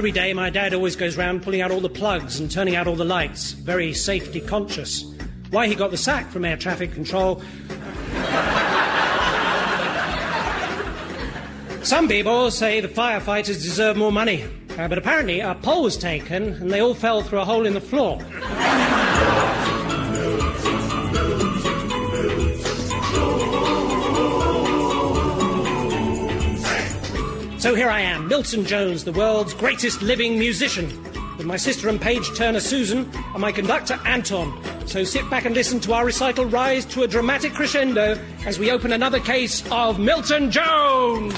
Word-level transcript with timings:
every 0.00 0.12
day, 0.12 0.32
my 0.32 0.48
dad 0.48 0.72
always 0.72 0.96
goes 0.96 1.18
round 1.18 1.42
pulling 1.42 1.60
out 1.60 1.70
all 1.70 1.78
the 1.78 1.86
plugs 1.86 2.40
and 2.40 2.50
turning 2.50 2.74
out 2.74 2.86
all 2.86 2.96
the 2.96 3.04
lights, 3.04 3.52
very 3.52 3.92
safety 3.92 4.40
conscious. 4.40 5.04
Why 5.50 5.66
he 5.66 5.74
got 5.74 5.90
the 5.90 5.98
sack 5.98 6.30
from 6.30 6.46
air 6.46 6.56
traffic 6.56 6.90
control. 6.94 7.42
Some 11.82 12.08
people 12.08 12.50
say 12.50 12.80
the 12.80 12.88
firefighters 12.88 13.62
deserve 13.62 13.98
more 13.98 14.10
money, 14.10 14.44
uh, 14.78 14.88
but 14.88 14.96
apparently 14.96 15.40
a 15.40 15.54
poll 15.54 15.82
was 15.82 15.98
taken 15.98 16.54
and 16.54 16.70
they 16.70 16.80
all 16.80 16.94
fell 16.94 17.20
through 17.20 17.40
a 17.40 17.44
hole 17.44 17.66
in 17.66 17.74
the 17.74 17.80
floor. 17.82 18.20
So 27.60 27.74
here 27.74 27.90
I 27.90 28.00
am, 28.00 28.26
Milton 28.26 28.64
Jones, 28.64 29.04
the 29.04 29.12
world's 29.12 29.52
greatest 29.52 30.00
living 30.00 30.38
musician, 30.38 30.88
with 31.36 31.44
my 31.44 31.58
sister 31.58 31.90
and 31.90 32.00
page 32.00 32.26
turner 32.34 32.58
Susan 32.58 33.06
and 33.14 33.38
my 33.38 33.52
conductor 33.52 34.00
Anton. 34.06 34.58
So 34.86 35.04
sit 35.04 35.28
back 35.28 35.44
and 35.44 35.54
listen 35.54 35.78
to 35.80 35.92
our 35.92 36.06
recital 36.06 36.46
rise 36.46 36.86
to 36.86 37.02
a 37.02 37.06
dramatic 37.06 37.52
crescendo 37.52 38.18
as 38.46 38.58
we 38.58 38.70
open 38.70 38.94
another 38.94 39.20
case 39.20 39.62
of 39.70 39.98
Milton 39.98 40.50
Jones. 40.50 41.34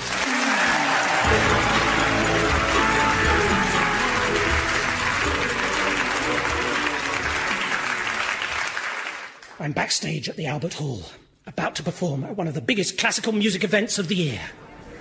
I'm 9.59 9.73
backstage 9.73 10.29
at 10.29 10.37
the 10.37 10.47
Albert 10.47 10.75
Hall, 10.75 11.03
about 11.49 11.75
to 11.75 11.83
perform 11.83 12.23
at 12.23 12.37
one 12.37 12.47
of 12.47 12.55
the 12.55 12.61
biggest 12.61 12.97
classical 12.97 13.33
music 13.33 13.65
events 13.65 13.99
of 13.99 14.07
the 14.07 14.15
year. 14.15 14.41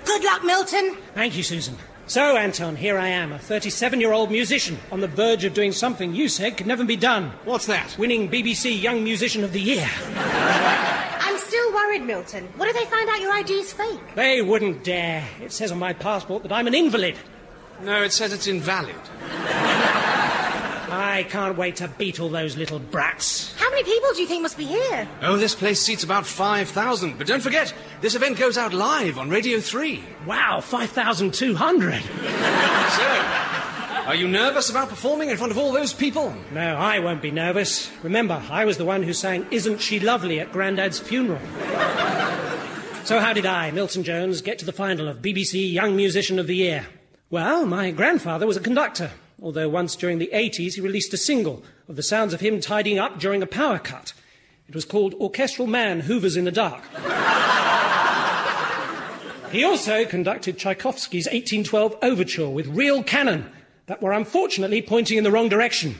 Good 0.05 0.23
luck, 0.23 0.43
Milton. 0.43 0.97
Thank 1.13 1.35
you, 1.37 1.43
Susan. 1.43 1.75
So, 2.07 2.35
Anton, 2.35 2.75
here 2.75 2.97
I 2.97 3.07
am, 3.07 3.31
a 3.31 3.39
37 3.39 4.01
year 4.01 4.11
old 4.11 4.31
musician, 4.31 4.77
on 4.91 4.99
the 4.99 5.07
verge 5.07 5.45
of 5.45 5.53
doing 5.53 5.71
something 5.71 6.13
you 6.13 6.27
said 6.27 6.57
could 6.57 6.67
never 6.67 6.83
be 6.83 6.97
done. 6.97 7.31
What's 7.45 7.67
that? 7.67 7.97
Winning 7.97 8.29
BBC 8.29 8.81
Young 8.81 9.03
Musician 9.03 9.43
of 9.43 9.53
the 9.53 9.61
Year. 9.61 9.87
I'm 10.15 11.37
still 11.37 11.73
worried, 11.73 12.01
Milton. 12.03 12.47
What 12.57 12.67
if 12.67 12.75
they 12.75 12.85
find 12.85 13.07
out 13.07 13.21
your 13.21 13.37
ID's 13.37 13.71
fake? 13.71 14.15
They 14.15 14.41
wouldn't 14.41 14.83
dare. 14.83 15.25
It 15.41 15.51
says 15.53 15.71
on 15.71 15.79
my 15.79 15.93
passport 15.93 16.43
that 16.43 16.51
I'm 16.51 16.67
an 16.67 16.75
invalid. 16.75 17.15
No, 17.81 18.03
it 18.03 18.11
says 18.11 18.33
it's 18.33 18.47
invalid. 18.47 18.95
I 20.91 21.23
can't 21.29 21.57
wait 21.57 21.77
to 21.77 21.87
beat 21.87 22.19
all 22.19 22.27
those 22.27 22.57
little 22.57 22.77
brats. 22.79 23.53
How 23.55 23.69
many 23.69 23.83
people 23.83 24.09
do 24.13 24.21
you 24.21 24.27
think 24.27 24.41
must 24.41 24.57
be 24.57 24.65
here? 24.65 25.07
Oh, 25.21 25.37
this 25.37 25.55
place 25.55 25.79
seats 25.81 26.03
about 26.03 26.25
5,000. 26.25 27.17
But 27.17 27.27
don't 27.27 27.41
forget, 27.41 27.73
this 28.01 28.13
event 28.13 28.37
goes 28.37 28.57
out 28.57 28.73
live 28.73 29.17
on 29.17 29.29
Radio 29.29 29.61
3. 29.61 30.03
Wow, 30.25 30.59
5,200. 30.59 32.01
So, 32.03 32.09
are 34.05 34.15
you 34.15 34.27
nervous 34.27 34.69
about 34.69 34.89
performing 34.89 35.29
in 35.29 35.37
front 35.37 35.53
of 35.53 35.57
all 35.57 35.71
those 35.71 35.93
people? 35.93 36.35
No, 36.51 36.75
I 36.75 36.99
won't 36.99 37.21
be 37.21 37.31
nervous. 37.31 37.89
Remember, 38.03 38.43
I 38.49 38.65
was 38.65 38.75
the 38.77 38.83
one 38.85 39.03
who 39.03 39.13
sang 39.13 39.47
Isn't 39.49 39.79
She 39.79 40.01
Lovely 40.01 40.41
at 40.41 40.51
Grandad's 40.51 40.99
funeral. 40.99 41.39
so, 43.05 43.19
how 43.19 43.31
did 43.31 43.45
I, 43.45 43.71
Milton 43.71 44.03
Jones, 44.03 44.41
get 44.41 44.59
to 44.59 44.65
the 44.65 44.73
final 44.73 45.07
of 45.07 45.21
BBC 45.21 45.71
Young 45.71 45.95
Musician 45.95 46.37
of 46.37 46.47
the 46.47 46.55
Year? 46.57 46.87
Well, 47.29 47.65
my 47.65 47.91
grandfather 47.91 48.45
was 48.45 48.57
a 48.57 48.61
conductor, 48.61 49.11
although 49.41 49.67
once 49.67 49.95
during 49.95 50.19
the 50.19 50.29
80s 50.33 50.73
he 50.75 50.81
released 50.81 51.13
a 51.13 51.17
single 51.17 51.63
of 51.87 51.95
the 51.95 52.03
sounds 52.03 52.33
of 52.33 52.41
him 52.41 52.61
tidying 52.61 52.99
up 52.99 53.19
during 53.19 53.41
a 53.41 53.47
power 53.47 53.79
cut. 53.79 54.13
It 54.67 54.75
was 54.75 54.85
called 54.85 55.13
Orchestral 55.15 55.67
Man 55.67 56.01
Hoovers 56.01 56.37
in 56.37 56.45
the 56.45 56.51
Dark. 56.51 56.83
he 59.51 59.63
also 59.63 60.05
conducted 60.05 60.57
Tchaikovsky's 60.57 61.25
1812 61.25 61.97
overture 62.01 62.49
with 62.49 62.67
real 62.67 63.03
cannon 63.03 63.51
that 63.87 64.01
were 64.01 64.13
unfortunately 64.13 64.81
pointing 64.81 65.17
in 65.17 65.23
the 65.23 65.31
wrong 65.31 65.49
direction. 65.49 65.95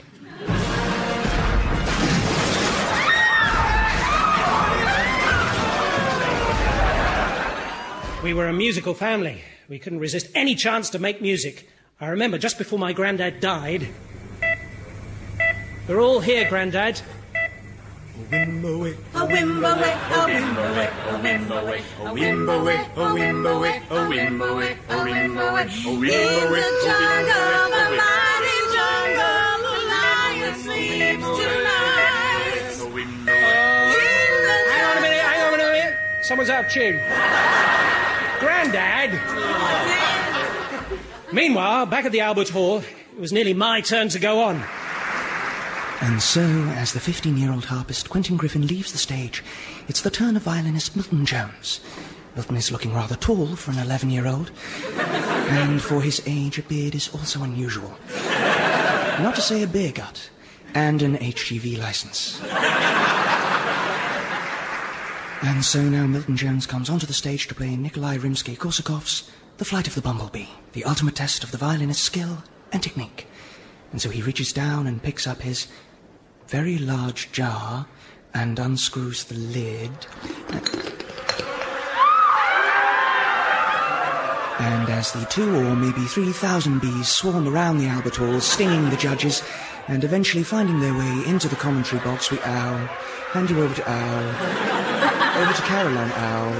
We 8.22 8.32
were 8.32 8.46
a 8.46 8.52
musical 8.52 8.94
family. 8.94 9.42
We 9.68 9.80
couldn't 9.80 9.98
resist 9.98 10.28
any 10.32 10.54
chance 10.54 10.88
to 10.90 11.00
make 11.00 11.20
music. 11.20 11.68
I 12.02 12.08
remember 12.08 12.36
just 12.36 12.58
before 12.58 12.80
my 12.80 12.92
granddad 12.92 13.38
died. 13.38 13.86
We're 15.86 16.00
all 16.00 16.18
here, 16.18 16.48
granddad. 16.48 17.00
A 18.12 18.24
wimbowick, 18.28 18.96
a 19.14 19.20
wimbowick, 19.20 19.94
a 20.10 20.26
wimbowick, 20.26 20.90
a 21.06 21.22
wimbowick, 21.22 21.84
a 21.96 22.10
wimbowick, 22.10 22.90
a 22.98 24.02
wimbowick, 24.10 24.76
a 24.88 24.98
wimbowick. 24.98 25.70
In 25.86 26.00
the 26.00 26.66
jungle, 26.82 27.70
the 27.70 27.86
mighty 28.02 28.58
jungle, 28.74 29.62
the 29.62 29.76
lion 29.86 30.54
sleeps 30.58 31.28
tonight. 31.38 32.66
Hang 34.66 34.82
on 34.90 34.96
a 34.96 35.00
minute, 35.00 35.22
hang 35.22 35.40
on 35.40 35.54
a 35.54 35.56
minute. 35.56 35.94
Someone's 36.22 36.50
out 36.50 36.64
of 36.64 36.72
tune. 36.72 36.96
Granddad! 38.40 40.21
Meanwhile, 41.32 41.86
back 41.86 42.04
at 42.04 42.12
the 42.12 42.20
Albert 42.20 42.50
Hall, 42.50 42.78
it 42.78 43.18
was 43.18 43.32
nearly 43.32 43.54
my 43.54 43.80
turn 43.80 44.10
to 44.10 44.18
go 44.18 44.40
on. 44.40 44.62
And 46.02 46.20
so, 46.20 46.42
as 46.42 46.92
the 46.92 47.00
15 47.00 47.38
year 47.38 47.52
old 47.52 47.64
harpist 47.64 48.10
Quentin 48.10 48.36
Griffin 48.36 48.66
leaves 48.66 48.92
the 48.92 48.98
stage, 48.98 49.42
it's 49.88 50.02
the 50.02 50.10
turn 50.10 50.36
of 50.36 50.42
violinist 50.42 50.94
Milton 50.94 51.24
Jones. 51.24 51.80
Milton 52.34 52.56
is 52.56 52.70
looking 52.70 52.92
rather 52.92 53.16
tall 53.16 53.56
for 53.56 53.70
an 53.70 53.78
11 53.78 54.10
year 54.10 54.26
old, 54.26 54.50
and 55.48 55.80
for 55.80 56.02
his 56.02 56.22
age, 56.26 56.58
a 56.58 56.62
beard 56.62 56.94
is 56.94 57.08
also 57.14 57.42
unusual. 57.42 57.96
Not 59.20 59.34
to 59.36 59.40
say 59.40 59.62
a 59.62 59.66
beer 59.66 59.92
gut, 59.92 60.30
and 60.74 61.02
an 61.02 61.16
HGV 61.16 61.78
license. 61.78 62.40
And 65.44 65.64
so 65.64 65.82
now 65.82 66.06
Milton 66.06 66.36
Jones 66.36 66.66
comes 66.66 66.88
onto 66.88 67.06
the 67.06 67.12
stage 67.12 67.48
to 67.48 67.54
play 67.54 67.74
Nikolai 67.76 68.16
Rimsky 68.16 68.56
Korsakov's 68.56 69.30
The 69.62 69.68
Flight 69.68 69.86
of 69.86 69.94
the 69.94 70.02
Bumblebee, 70.02 70.48
the 70.72 70.82
ultimate 70.82 71.14
test 71.14 71.44
of 71.44 71.52
the 71.52 71.56
violinist's 71.56 72.02
skill 72.02 72.42
and 72.72 72.82
technique. 72.82 73.28
And 73.92 74.02
so 74.02 74.10
he 74.10 74.20
reaches 74.20 74.52
down 74.52 74.88
and 74.88 75.00
picks 75.00 75.24
up 75.24 75.42
his 75.42 75.68
very 76.48 76.78
large 76.78 77.30
jar 77.30 77.86
and 78.34 78.58
unscrews 78.58 79.22
the 79.22 79.36
lid. 79.36 79.92
And 84.58 84.88
as 84.88 85.12
the 85.12 85.26
two 85.30 85.54
or 85.54 85.76
maybe 85.76 86.06
three 86.06 86.32
thousand 86.32 86.80
bees 86.80 87.06
swarm 87.06 87.46
around 87.46 87.78
the 87.78 87.86
Hall, 87.86 88.40
stinging 88.40 88.90
the 88.90 88.96
judges, 88.96 89.44
and 89.86 90.02
eventually 90.02 90.42
finding 90.42 90.80
their 90.80 90.98
way 90.98 91.22
into 91.24 91.46
the 91.46 91.54
commentary 91.54 92.02
box, 92.02 92.32
we 92.32 92.40
owl, 92.40 92.78
hand 93.30 93.48
you 93.48 93.62
over 93.62 93.76
to 93.76 93.88
Owl, 93.88 94.81
over 95.34 95.52
to 95.52 95.62
Caroline 95.62 96.12
Owl. 96.12 96.52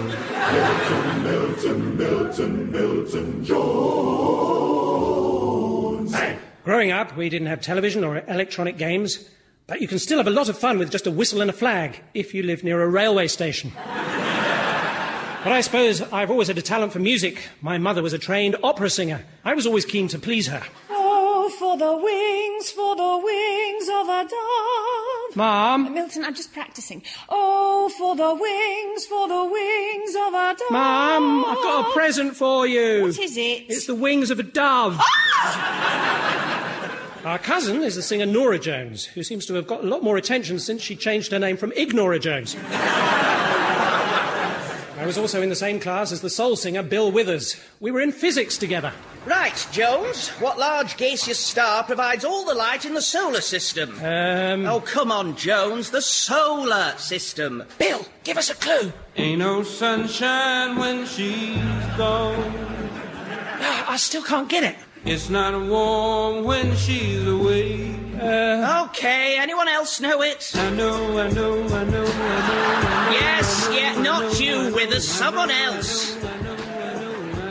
Growing 6.64 6.90
up, 6.90 7.16
we 7.16 7.28
didn't 7.28 7.48
have 7.48 7.60
television 7.60 8.02
or 8.02 8.22
electronic 8.28 8.78
games, 8.78 9.28
but 9.66 9.80
you 9.80 9.88
can 9.88 9.98
still 9.98 10.18
have 10.18 10.26
a 10.26 10.30
lot 10.30 10.48
of 10.48 10.56
fun 10.56 10.78
with 10.78 10.90
just 10.90 11.06
a 11.06 11.10
whistle 11.10 11.40
and 11.42 11.50
a 11.50 11.52
flag 11.52 12.00
if 12.14 12.32
you 12.32 12.42
live 12.42 12.64
near 12.64 12.80
a 12.82 12.88
railway 12.88 13.28
station. 13.28 13.72
but 13.76 15.52
I 15.52 15.60
suppose 15.60 16.00
I've 16.00 16.30
always 16.30 16.48
had 16.48 16.56
a 16.56 16.62
talent 16.62 16.92
for 16.92 16.98
music. 16.98 17.48
My 17.60 17.76
mother 17.76 18.02
was 18.02 18.14
a 18.14 18.18
trained 18.18 18.56
opera 18.62 18.88
singer. 18.88 19.24
I 19.44 19.54
was 19.54 19.66
always 19.66 19.84
keen 19.84 20.08
to 20.08 20.18
please 20.18 20.46
her. 20.46 20.62
Oh, 20.88 21.50
for 21.58 21.76
the 21.76 21.94
wings, 21.96 22.70
for 22.70 22.96
the 22.96 23.20
wings 23.22 23.88
of 23.88 24.08
a 24.08 24.28
dove. 24.28 25.21
Mom, 25.34 25.86
uh, 25.86 25.90
Milton, 25.90 26.24
I'm 26.24 26.34
just 26.34 26.52
practicing. 26.52 27.02
Oh, 27.28 27.88
for 27.98 28.14
the 28.14 28.34
wings, 28.34 29.06
for 29.06 29.28
the 29.28 29.44
wings 29.44 30.14
of 30.14 30.34
a 30.34 30.54
dove. 30.58 30.70
Mom, 30.70 31.44
I've 31.44 31.56
got 31.56 31.90
a 31.90 31.92
present 31.92 32.36
for 32.36 32.66
you. 32.66 33.02
What 33.02 33.18
is 33.18 33.36
it? 33.36 33.66
It's 33.68 33.86
the 33.86 33.94
wings 33.94 34.30
of 34.30 34.38
a 34.38 34.42
dove. 34.42 34.96
Ah! 35.00 35.82
Our 37.24 37.38
cousin 37.38 37.82
is 37.82 37.94
the 37.94 38.02
singer 38.02 38.26
Norah 38.26 38.58
Jones, 38.58 39.04
who 39.04 39.22
seems 39.22 39.46
to 39.46 39.54
have 39.54 39.68
got 39.68 39.84
a 39.84 39.86
lot 39.86 40.02
more 40.02 40.16
attention 40.16 40.58
since 40.58 40.82
she 40.82 40.96
changed 40.96 41.30
her 41.30 41.38
name 41.38 41.56
from 41.56 41.72
Ignora 41.76 42.18
Jones. 42.18 42.56
I 45.02 45.06
was 45.06 45.18
also 45.18 45.42
in 45.42 45.48
the 45.48 45.56
same 45.56 45.80
class 45.80 46.12
as 46.12 46.20
the 46.20 46.30
soul 46.30 46.54
singer 46.54 46.84
Bill 46.84 47.10
Withers. 47.10 47.56
We 47.80 47.90
were 47.90 48.00
in 48.00 48.12
physics 48.12 48.56
together. 48.56 48.92
Right, 49.26 49.66
Jones. 49.72 50.28
What 50.38 50.60
large 50.60 50.96
gaseous 50.96 51.40
star 51.40 51.82
provides 51.82 52.24
all 52.24 52.44
the 52.44 52.54
light 52.54 52.84
in 52.84 52.94
the 52.94 53.02
solar 53.02 53.40
system? 53.40 53.90
Um, 54.00 54.64
Oh, 54.64 54.78
come 54.80 55.10
on, 55.10 55.34
Jones. 55.36 55.90
The 55.90 56.02
solar 56.02 56.94
system. 56.98 57.64
Bill, 57.78 58.06
give 58.22 58.36
us 58.38 58.48
a 58.50 58.54
clue. 58.54 58.92
Ain't 59.16 59.40
no 59.40 59.64
sunshine 59.64 60.76
when 60.78 61.04
she's 61.06 61.56
gone. 61.96 62.54
Ah, 63.60 63.90
I 63.90 63.96
still 63.96 64.22
can't 64.22 64.48
get 64.48 64.62
it. 64.62 64.76
It's 65.04 65.28
not 65.28 65.52
warm 65.68 66.44
when 66.44 66.76
she's 66.76 67.26
away. 67.26 67.96
Okay, 68.22 69.36
anyone 69.38 69.68
else 69.68 70.00
know 70.00 70.22
it? 70.22 70.52
I 70.54 70.70
know, 70.70 71.18
I 71.18 71.28
know, 71.30 71.64
I 71.64 71.66
know, 71.66 71.74
I 71.74 71.84
know, 71.84 72.04
I 72.04 72.04
know. 72.04 73.10
Yes, 73.12 73.68
yeah, 73.72 74.00
not 74.00 74.38
you, 74.40 74.72
Withers, 74.72 75.08
someone 75.08 75.50
else. 75.50 76.16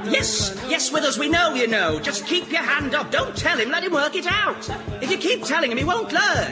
Yes, 0.09 0.57
yes, 0.69 0.91
Withers, 0.91 1.17
we 1.17 1.27
know 1.29 1.53
you 1.53 1.67
know. 1.67 1.99
Just 1.99 2.25
keep 2.25 2.49
your 2.51 2.61
hand 2.61 2.95
up. 2.95 3.11
Don't 3.11 3.35
tell 3.35 3.57
him. 3.57 3.69
Let 3.69 3.83
him 3.83 3.93
work 3.93 4.15
it 4.15 4.27
out. 4.27 4.69
If 5.01 5.11
you 5.11 5.17
keep 5.17 5.43
telling 5.43 5.71
him, 5.71 5.77
he 5.77 5.83
won't 5.83 6.11
learn. 6.11 6.51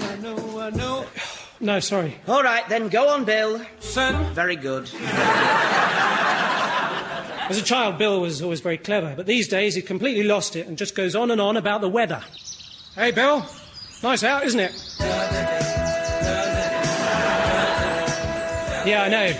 No, 1.62 1.80
sorry. 1.80 2.18
All 2.28 2.44
right, 2.44 2.68
then 2.70 2.90
go 2.90 3.10
on, 3.10 3.26
Bill. 3.26 3.62
Son, 3.80 4.34
Very 4.34 4.56
good. 4.56 4.90
As 7.50 7.58
a 7.58 7.64
child, 7.64 7.98
Bill 7.98 8.22
was 8.22 8.42
always 8.42 8.60
very 8.62 8.78
clever, 8.78 9.14
but 9.16 9.26
these 9.26 9.48
days 9.48 9.76
he 9.76 9.82
completely 9.82 10.24
lost 10.24 10.56
it 10.56 10.68
and 10.68 10.78
just 10.78 10.96
goes 10.96 11.16
on 11.16 11.32
and 11.32 11.42
on 11.42 11.58
about 11.58 11.82
the 11.82 11.90
weather. 11.90 12.22
Hey, 12.96 13.12
Bill, 13.12 13.46
nice 14.04 14.24
out, 14.24 14.46
isn't 14.46 14.60
it? 14.60 14.72
Yeah, 18.86 19.04
I 19.04 19.10
know. 19.10 19.34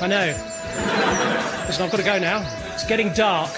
I 0.00 0.06
know. 0.06 1.66
Listen, 1.66 1.84
I've 1.84 1.90
got 1.90 1.98
to 1.98 2.02
go 2.02 2.18
now. 2.18 2.44
It's 2.74 2.84
getting 2.86 3.12
dark. 3.12 3.50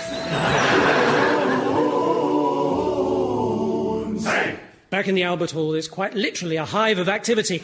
Back 4.91 5.09
in 5.09 5.15
the 5.15 5.23
Albert 5.23 5.53
Hall, 5.53 5.73
it's 5.75 5.89
quite 5.89 6.13
literally 6.13 6.57
a 6.57 6.67
hive 6.67 6.99
of 6.99 7.09
activity. 7.09 7.63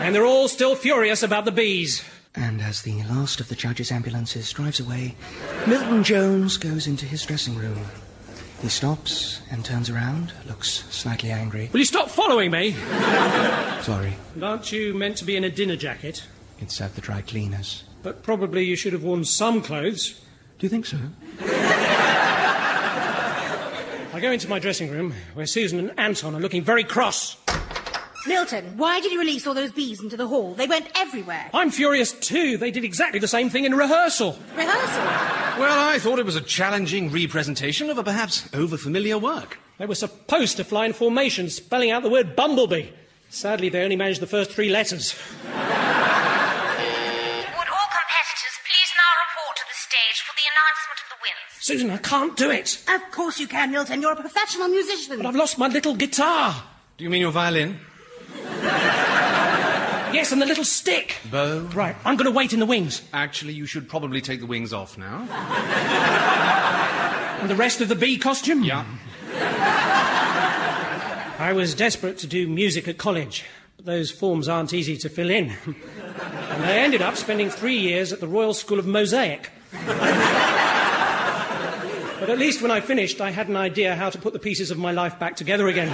And 0.00 0.14
they're 0.14 0.24
all 0.24 0.46
still 0.46 0.76
furious 0.76 1.24
about 1.24 1.44
the 1.44 1.50
bees. 1.50 2.04
And 2.36 2.60
as 2.60 2.82
the 2.82 3.02
last 3.04 3.40
of 3.40 3.48
the 3.48 3.56
judge's 3.56 3.90
ambulances 3.90 4.52
drives 4.52 4.78
away, 4.78 5.16
Milton 5.66 6.04
Jones 6.04 6.56
goes 6.56 6.86
into 6.86 7.04
his 7.04 7.26
dressing 7.26 7.56
room. 7.56 7.84
He 8.60 8.68
stops 8.68 9.40
and 9.52 9.64
turns 9.64 9.88
around, 9.88 10.32
looks 10.48 10.84
slightly 10.90 11.30
angry. 11.30 11.70
Will 11.72 11.78
you 11.78 11.84
stop 11.86 12.10
following 12.10 12.50
me? 12.50 12.72
Sorry, 13.82 14.14
And 14.34 14.42
aren't 14.44 14.72
you 14.72 14.94
meant 14.94 15.16
to 15.18 15.24
be 15.24 15.36
in 15.36 15.44
a 15.44 15.50
dinner 15.50 15.76
jacket? 15.76 16.24
it's 16.60 16.80
at 16.80 16.96
the 16.96 17.00
dry 17.00 17.20
cleaners. 17.20 17.84
But 18.02 18.24
probably 18.24 18.64
you 18.64 18.74
should 18.74 18.92
have 18.92 19.04
worn 19.04 19.24
some 19.24 19.62
clothes. 19.62 20.20
Do 20.58 20.66
you 20.66 20.68
think 20.68 20.86
so? 20.86 20.96
I 24.10 24.18
go 24.20 24.32
into 24.32 24.48
my 24.48 24.58
dressing 24.58 24.90
room 24.90 25.14
where 25.34 25.46
Susan 25.46 25.78
and 25.78 25.92
Anton 25.98 26.34
are 26.34 26.40
looking 26.40 26.62
very 26.64 26.82
cross. 26.82 27.36
Milton, 28.26 28.76
why 28.76 29.00
did 29.00 29.12
you 29.12 29.18
release 29.20 29.46
all 29.46 29.54
those 29.54 29.72
bees 29.72 30.02
into 30.02 30.16
the 30.16 30.26
hall? 30.26 30.54
They 30.54 30.66
went 30.66 30.88
everywhere. 30.96 31.48
I'm 31.54 31.70
furious 31.70 32.12
too. 32.12 32.58
They 32.58 32.70
did 32.70 32.84
exactly 32.84 33.20
the 33.20 33.28
same 33.28 33.48
thing 33.48 33.64
in 33.64 33.74
rehearsal. 33.74 34.36
Rehearsal. 34.56 35.04
Well, 35.60 35.88
I 35.90 35.98
thought 35.98 36.18
it 36.18 36.26
was 36.26 36.36
a 36.36 36.40
challenging 36.40 37.10
representation 37.10 37.90
of 37.90 37.98
a 37.98 38.02
perhaps 38.04 38.42
overfamiliar 38.48 39.20
work. 39.20 39.58
They 39.78 39.86
were 39.86 39.94
supposed 39.94 40.56
to 40.56 40.64
fly 40.64 40.86
in 40.86 40.92
formation, 40.92 41.48
spelling 41.48 41.90
out 41.90 42.02
the 42.02 42.10
word 42.10 42.34
bumblebee. 42.34 42.88
Sadly, 43.30 43.68
they 43.68 43.82
only 43.84 43.96
managed 43.96 44.20
the 44.20 44.26
first 44.26 44.50
three 44.50 44.68
letters. 44.70 45.14
Would 45.44 45.54
all 45.54 45.60
competitors 47.92 48.56
please 48.66 48.90
now 48.98 49.12
report 49.24 49.56
to 49.56 49.62
the 49.68 49.74
stage 49.74 50.20
for 50.26 50.34
the 50.34 50.46
announcement 50.50 50.98
of 51.02 51.08
the 51.08 51.16
wins? 51.22 51.52
Susan, 51.60 51.90
I 51.90 51.98
can't 51.98 52.36
do 52.36 52.50
it. 52.50 52.82
Of 52.88 53.02
course 53.12 53.38
you 53.38 53.46
can, 53.46 53.70
Milton. 53.70 54.00
You're 54.02 54.12
a 54.12 54.16
professional 54.16 54.66
musician. 54.68 55.16
But 55.18 55.26
I've 55.26 55.36
lost 55.36 55.56
my 55.58 55.68
little 55.68 55.94
guitar. 55.94 56.64
Do 56.96 57.04
you 57.04 57.10
mean 57.10 57.20
your 57.20 57.30
violin? 57.32 57.78
Yes, 60.10 60.32
and 60.32 60.40
the 60.40 60.46
little 60.46 60.64
stick. 60.64 61.16
Bow? 61.30 61.60
Right, 61.74 61.94
I'm 62.04 62.16
going 62.16 62.30
to 62.30 62.36
wait 62.36 62.52
in 62.52 62.60
the 62.60 62.66
wings. 62.66 63.02
Actually, 63.12 63.52
you 63.52 63.66
should 63.66 63.88
probably 63.88 64.20
take 64.20 64.40
the 64.40 64.46
wings 64.46 64.72
off 64.72 64.96
now. 64.96 65.26
And 67.38 67.48
the 67.48 67.54
rest 67.54 67.80
of 67.80 67.86
the 67.88 67.94
bee 67.94 68.18
costume? 68.18 68.64
Yeah. 68.64 68.84
I 71.38 71.52
was 71.54 71.72
desperate 71.72 72.18
to 72.18 72.26
do 72.26 72.48
music 72.48 72.88
at 72.88 72.98
college, 72.98 73.44
but 73.76 73.86
those 73.86 74.10
forms 74.10 74.48
aren't 74.48 74.74
easy 74.74 74.96
to 74.96 75.08
fill 75.08 75.30
in. 75.30 75.50
and 75.66 76.64
I 76.64 76.78
ended 76.78 77.00
up 77.00 77.14
spending 77.14 77.48
three 77.48 77.78
years 77.78 78.12
at 78.12 78.18
the 78.18 78.26
Royal 78.26 78.54
School 78.54 78.80
of 78.80 78.86
Mosaic. 78.86 79.52
but 79.70 79.88
at 82.28 82.38
least 82.38 82.60
when 82.60 82.72
I 82.72 82.80
finished, 82.80 83.20
I 83.20 83.30
had 83.30 83.46
an 83.48 83.56
idea 83.56 83.94
how 83.94 84.10
to 84.10 84.18
put 84.18 84.32
the 84.32 84.40
pieces 84.40 84.72
of 84.72 84.78
my 84.78 84.90
life 84.90 85.16
back 85.20 85.36
together 85.36 85.68
again. 85.68 85.92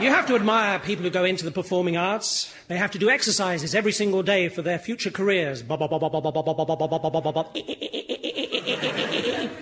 You 0.00 0.10
have 0.10 0.28
to 0.28 0.36
admire 0.36 0.78
people 0.78 1.02
who 1.02 1.10
go 1.10 1.24
into 1.24 1.44
the 1.44 1.50
performing 1.50 1.96
arts. 1.96 2.54
They 2.68 2.76
have 2.76 2.92
to 2.92 2.98
do 2.98 3.10
exercises 3.10 3.74
every 3.74 3.90
single 3.90 4.22
day 4.22 4.48
for 4.48 4.62
their 4.62 4.78
future 4.78 5.10
careers. 5.10 5.62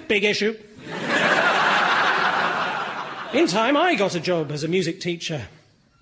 Big 0.09 0.25
issue. 0.25 0.55
In 3.33 3.47
time, 3.47 3.79
I 3.79 3.94
got 3.99 4.15
a 4.15 4.21
job 4.21 4.53
as 4.53 4.62
a 4.62 4.69
music 4.69 5.00
teacher, 5.00 5.49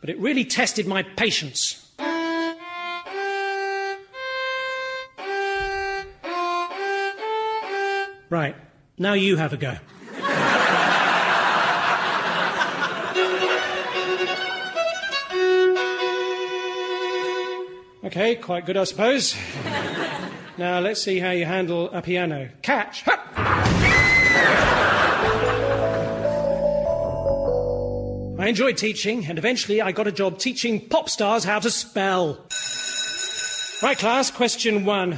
but 0.01 0.11
it 0.11 0.19
really 0.19 0.45
tested 0.45 0.89
my 0.89 1.05
patience. 1.05 1.93
Right, 8.31 8.57
now 8.99 9.13
you 9.13 9.37
have 9.37 9.53
a 9.53 9.57
go. 9.57 9.77
Okay, 18.05 18.37
quite 18.37 18.67
good, 18.67 18.77
I 18.77 18.85
suppose. 18.85 19.35
Now 20.56 20.79
let's 20.79 21.03
see 21.03 21.19
how 21.19 21.31
you 21.33 21.47
handle 21.47 21.91
a 21.91 22.01
piano. 22.01 22.49
Catch! 22.62 23.03
I 28.39 28.47
enjoyed 28.47 28.77
teaching, 28.77 29.27
and 29.27 29.37
eventually 29.37 29.83
I 29.83 29.91
got 29.91 30.06
a 30.06 30.12
job 30.12 30.39
teaching 30.39 30.89
pop 30.89 31.09
stars 31.09 31.43
how 31.43 31.59
to 31.59 31.71
spell. 31.71 32.47
Right, 33.83 33.99
class, 33.99 34.31
question 34.31 34.85
one. 34.85 35.17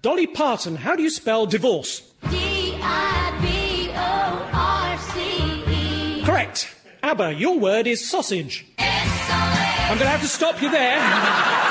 Dolly 0.00 0.26
Parton, 0.26 0.76
how 0.76 0.96
do 0.96 1.02
you 1.02 1.10
spell 1.10 1.44
divorce? 1.44 2.00
D-I-V-O-R-C-E. 2.30 3.82
Correct. 6.24 6.74
ABBA, 7.02 7.34
your 7.34 7.58
word 7.58 7.86
is 7.86 8.08
sausage. 8.08 8.64
I'm 8.78 9.98
going 9.98 10.06
to 10.06 10.06
have 10.06 10.22
to 10.22 10.28
stop 10.28 10.62
you 10.62 10.70
there. 10.70 11.64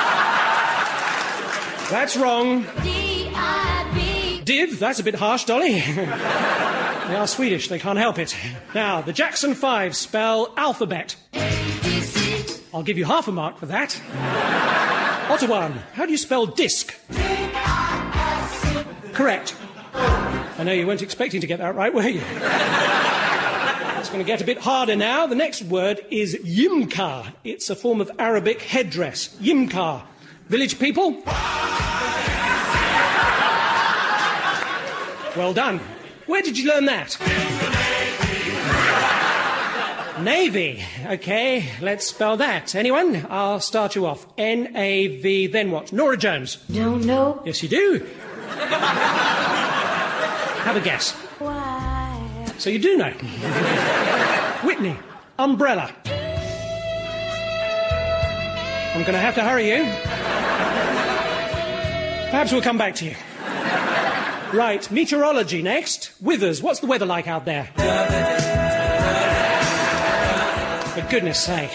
That's 1.90 2.16
wrong. 2.16 2.66
D-I-V. 2.82 4.42
Div, 4.42 4.78
that's 4.78 5.00
a 5.00 5.02
bit 5.02 5.14
harsh, 5.14 5.44
Dolly. 5.44 5.80
they 5.80 6.06
are 7.16 7.26
Swedish, 7.26 7.68
they 7.68 7.78
can't 7.78 7.98
help 7.98 8.18
it. 8.18 8.36
Now, 8.74 9.00
the 9.00 9.12
Jackson 9.12 9.54
Five 9.54 9.96
spell 9.96 10.52
alphabet. 10.56 11.16
A-B-C. 11.32 12.62
I'll 12.74 12.82
give 12.82 12.98
you 12.98 13.06
half 13.06 13.26
a 13.28 13.32
mark 13.32 13.56
for 13.56 13.66
that. 13.66 13.90
Ottawan, 15.28 15.78
how 15.94 16.04
do 16.04 16.10
you 16.12 16.18
spell 16.18 16.44
disc? 16.44 16.94
D-I-S. 17.10 18.84
Correct. 19.14 19.56
I 19.94 20.64
know 20.64 20.72
you 20.72 20.86
weren't 20.86 21.02
expecting 21.02 21.40
to 21.40 21.46
get 21.46 21.58
that 21.58 21.74
right, 21.74 21.92
were 21.92 22.08
you? 22.08 22.22
It's 23.98 24.14
going 24.14 24.24
to 24.24 24.26
get 24.26 24.40
a 24.40 24.44
bit 24.44 24.56
harder 24.56 24.96
now. 24.96 25.26
The 25.26 25.34
next 25.34 25.60
word 25.64 26.00
is 26.10 26.34
yimka. 26.36 27.30
It's 27.44 27.68
a 27.68 27.76
form 27.76 28.00
of 28.00 28.10
Arabic 28.18 28.62
headdress. 28.62 29.36
Yimka. 29.38 30.02
Village 30.48 30.78
people? 30.78 31.22
Well 35.38 35.54
done. 35.54 35.80
Where 36.26 36.42
did 36.42 36.58
you 36.58 36.68
learn 36.68 36.86
that? 36.86 37.16
Navy. 40.20 40.82
Okay, 41.06 41.64
let's 41.80 42.08
spell 42.08 42.36
that. 42.38 42.74
Anyone? 42.74 43.24
I'll 43.30 43.60
start 43.60 43.94
you 43.94 44.04
off. 44.04 44.26
N 44.36 44.76
A 44.76 45.20
V, 45.22 45.46
then 45.46 45.70
what? 45.70 45.92
Norah 45.92 46.16
Jones. 46.16 46.58
No, 46.68 46.96
no. 46.96 47.40
Yes, 47.46 47.62
you 47.62 47.68
do. 47.68 48.04
Have 50.64 50.74
a 50.74 50.80
guess. 50.80 51.12
why. 51.38 52.46
So 52.58 52.68
you 52.68 52.80
do 52.80 52.96
know. 52.96 53.12
Whitney, 54.64 54.96
umbrella. 55.38 55.94
I'm 58.92 59.02
going 59.02 59.12
to 59.12 59.20
have 59.20 59.36
to 59.36 59.44
hurry 59.44 59.68
you. 59.70 59.84
Perhaps 62.30 62.50
we'll 62.50 62.60
come 62.60 62.76
back 62.76 62.96
to 62.96 63.04
you. 63.04 63.14
Right, 64.52 64.90
meteorology 64.90 65.60
next. 65.60 66.12
Withers, 66.22 66.62
what's 66.62 66.80
the 66.80 66.86
weather 66.86 67.04
like 67.04 67.28
out 67.28 67.44
there? 67.44 67.64
For 70.94 71.10
goodness 71.10 71.38
sake. 71.38 71.70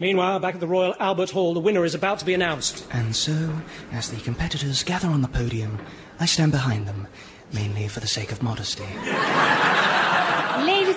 Meanwhile, 0.00 0.38
back 0.40 0.54
at 0.54 0.60
the 0.60 0.66
Royal 0.66 0.94
Albert 0.98 1.30
Hall, 1.30 1.52
the 1.52 1.60
winner 1.60 1.84
is 1.84 1.94
about 1.94 2.18
to 2.20 2.24
be 2.24 2.32
announced. 2.32 2.86
And 2.90 3.14
so, 3.14 3.52
as 3.92 4.08
the 4.10 4.20
competitors 4.20 4.82
gather 4.82 5.08
on 5.08 5.20
the 5.20 5.28
podium, 5.28 5.78
I 6.18 6.26
stand 6.26 6.52
behind 6.52 6.88
them, 6.88 7.08
mainly 7.52 7.88
for 7.88 8.00
the 8.00 8.06
sake 8.06 8.32
of 8.32 8.42
modesty. 8.42 8.86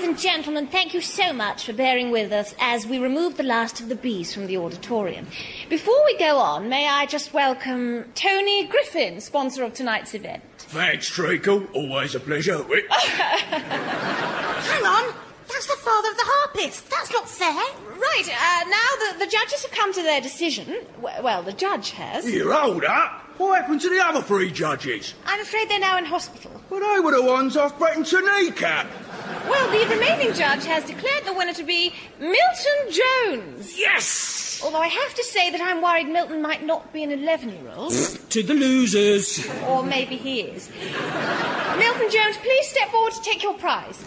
Ladies 0.01 0.15
and 0.15 0.19
gentlemen, 0.33 0.65
thank 0.65 0.95
you 0.95 1.01
so 1.01 1.31
much 1.31 1.63
for 1.63 1.73
bearing 1.73 2.09
with 2.09 2.31
us 2.31 2.55
as 2.59 2.87
we 2.87 2.97
remove 2.97 3.37
the 3.37 3.43
last 3.43 3.79
of 3.79 3.87
the 3.87 3.95
bees 3.95 4.33
from 4.33 4.47
the 4.47 4.57
auditorium. 4.57 5.27
Before 5.69 6.03
we 6.05 6.17
go 6.17 6.39
on, 6.39 6.69
may 6.69 6.87
I 6.87 7.05
just 7.05 7.35
welcome 7.35 8.05
Tony 8.15 8.65
Griffin, 8.65 9.21
sponsor 9.21 9.63
of 9.63 9.75
tonight's 9.75 10.15
event. 10.15 10.41
Thanks, 10.57 11.07
Treacle. 11.07 11.67
Always 11.75 12.15
a 12.15 12.19
pleasure. 12.19 12.63
Hang 12.89 14.85
on. 14.85 15.13
That's 15.47 15.67
the 15.67 15.75
father 15.75 16.09
of 16.09 16.17
the 16.17 16.23
harpist. 16.25 16.89
That's 16.89 17.13
not 17.13 17.29
fair. 17.29 17.53
Right, 17.53 18.27
uh, 18.27 18.69
now 18.69 19.11
the, 19.11 19.25
the 19.25 19.31
judges 19.31 19.61
have 19.61 19.71
come 19.71 19.93
to 19.93 20.01
their 20.01 20.19
decision. 20.19 20.65
W- 20.99 21.23
well, 21.23 21.43
the 21.43 21.53
judge 21.53 21.91
has. 21.91 22.25
Here, 22.27 22.51
hold 22.51 22.85
up. 22.85 23.21
What 23.37 23.61
happened 23.61 23.81
to 23.81 23.89
the 23.89 24.03
other 24.03 24.21
three 24.21 24.51
judges? 24.51 25.13
I'm 25.25 25.41
afraid 25.41 25.69
they're 25.69 25.79
now 25.79 25.97
in 25.97 26.05
hospital. 26.05 26.51
Well, 26.71 26.79
they 26.79 26.99
were 27.01 27.11
the 27.11 27.23
ones 27.23 27.57
I 27.57 27.69
threatened 27.69 28.05
to 28.07 28.21
kneecap. 28.21 28.87
Well, 29.49 29.71
the 29.71 29.95
remaining 29.95 30.33
judge 30.33 30.65
has 30.65 30.83
declared 30.85 31.25
the 31.25 31.33
winner 31.33 31.53
to 31.53 31.63
be 31.63 31.93
Milton 32.19 32.79
Jones. 32.89 33.77
Yes! 33.77 34.61
Although 34.63 34.77
I 34.79 34.87
have 34.87 35.13
to 35.15 35.23
say 35.23 35.49
that 35.49 35.59
I'm 35.61 35.81
worried 35.81 36.07
Milton 36.07 36.41
might 36.41 36.63
not 36.65 36.93
be 36.93 37.03
an 37.03 37.11
11 37.11 37.49
year 37.49 37.71
old. 37.75 37.91
To 37.91 38.43
the 38.43 38.53
losers. 38.53 39.45
or 39.67 39.83
maybe 39.83 40.17
he 40.17 40.41
is. 40.41 40.69
Milton 41.77 42.09
Jones, 42.11 42.37
please 42.37 42.67
step 42.67 42.89
forward 42.89 43.13
to 43.13 43.21
take 43.23 43.41
your 43.41 43.55
prize. 43.55 44.03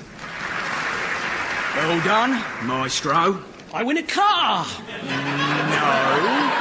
Well 1.77 2.01
done, 2.05 2.31
maestro. 2.67 3.43
I 3.73 3.83
win 3.83 3.99
a 3.99 4.03
car. 4.05 4.65
No. 5.03 6.54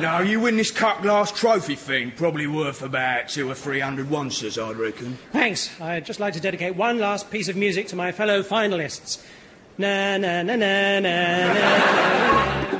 No, 0.00 0.18
you 0.20 0.40
win 0.40 0.56
this 0.56 0.70
cut 0.70 1.02
glass 1.02 1.30
trophy 1.32 1.76
thing, 1.76 2.10
probably 2.10 2.46
worth 2.46 2.82
about 2.82 3.28
two 3.28 3.48
or 3.50 3.54
three 3.54 3.80
hundred 3.80 4.08
onces, 4.08 4.62
I'd 4.62 4.76
reckon. 4.76 5.16
Thanks. 5.32 5.70
I'd 5.80 6.04
just 6.04 6.20
like 6.20 6.34
to 6.34 6.40
dedicate 6.40 6.76
one 6.76 6.98
last 6.98 7.30
piece 7.30 7.48
of 7.48 7.56
music 7.56 7.88
to 7.88 7.96
my 7.96 8.12
fellow 8.12 8.42
finalists. 8.42 9.24
Na 9.78 10.16
na 10.18 10.42
na 10.42 10.56
na 10.56 11.00
na 11.00 11.52
na. 11.52 12.74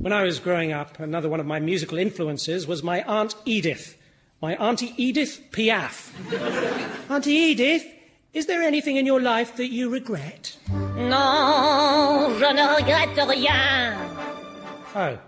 When 0.00 0.12
I 0.12 0.24
was 0.24 0.40
growing 0.40 0.72
up, 0.72 0.98
another 0.98 1.28
one 1.28 1.38
of 1.38 1.46
my 1.46 1.60
musical 1.60 1.96
influences 1.98 2.66
was 2.66 2.82
my 2.82 3.02
Aunt 3.02 3.34
Edith. 3.44 3.96
My 4.40 4.56
Auntie 4.56 4.94
Edith 4.96 5.40
Piaf. 5.52 6.10
Auntie 7.08 7.30
Edith, 7.30 7.86
is 8.32 8.46
there 8.46 8.62
anything 8.62 8.96
in 8.96 9.06
your 9.06 9.20
life 9.20 9.54
that 9.56 9.68
you 9.68 9.88
regret? 9.88 10.56
Non, 10.96 12.36
je 12.38 12.52
ne 12.52 12.74
regrette 12.74 13.28
rien. 13.28 14.31
Oh. 14.94 15.18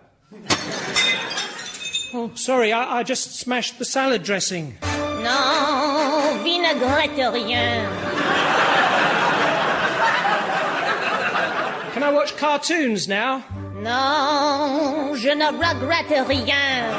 Oh, 2.13 2.31
sorry, 2.35 2.73
I, 2.73 2.99
I 2.99 3.03
just 3.03 3.37
smashed 3.37 3.79
the 3.79 3.85
salad 3.87 4.23
dressing. 4.23 4.77
Non, 4.83 6.45
vinaigrette 6.45 7.33
rien. 7.33 7.89
Can 11.95 12.03
I 12.03 12.11
watch 12.13 12.37
cartoons 12.37 13.09
now? 13.09 13.43
Non, 13.77 15.17
je 15.17 15.35
ne 15.35 15.47
regrette 15.47 16.29
rien. 16.29 16.91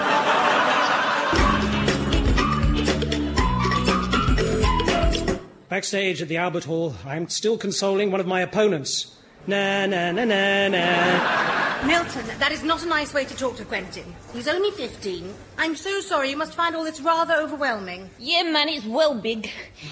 Backstage 5.70 6.22
at 6.22 6.30
the 6.30 6.38
Albert 6.38 6.64
Hall, 6.64 6.96
I'm 7.06 7.30
still 7.30 7.58
consoling 7.58 8.10
one 8.10 8.20
of 8.20 8.28
my 8.28 8.42
opponents. 8.42 9.16
Na 9.46 9.86
na 9.86 10.12
na 10.12 10.26
na 10.26 10.68
na. 10.70 11.65
Milton, 11.88 12.26
that 12.40 12.52
is 12.52 12.64
not 12.64 12.84
a 12.84 12.88
nice 12.88 13.14
way 13.14 13.26
to 13.26 13.36
talk 13.36 13.58
to 13.58 13.66
Quentin. 13.66 14.16
He's 14.34 14.48
only 14.48 14.72
15. 14.72 15.34
I'm 15.58 15.76
so 15.76 16.00
sorry. 16.02 16.32
You 16.32 16.38
must 16.38 16.56
find 16.56 16.76
all 16.76 16.84
this 16.84 17.00
rather 17.00 17.36
overwhelming. 17.36 18.10
Yeah, 18.18 18.44
man, 18.44 18.70
it's 18.70 18.86
well 18.86 19.14
big. 19.14 19.50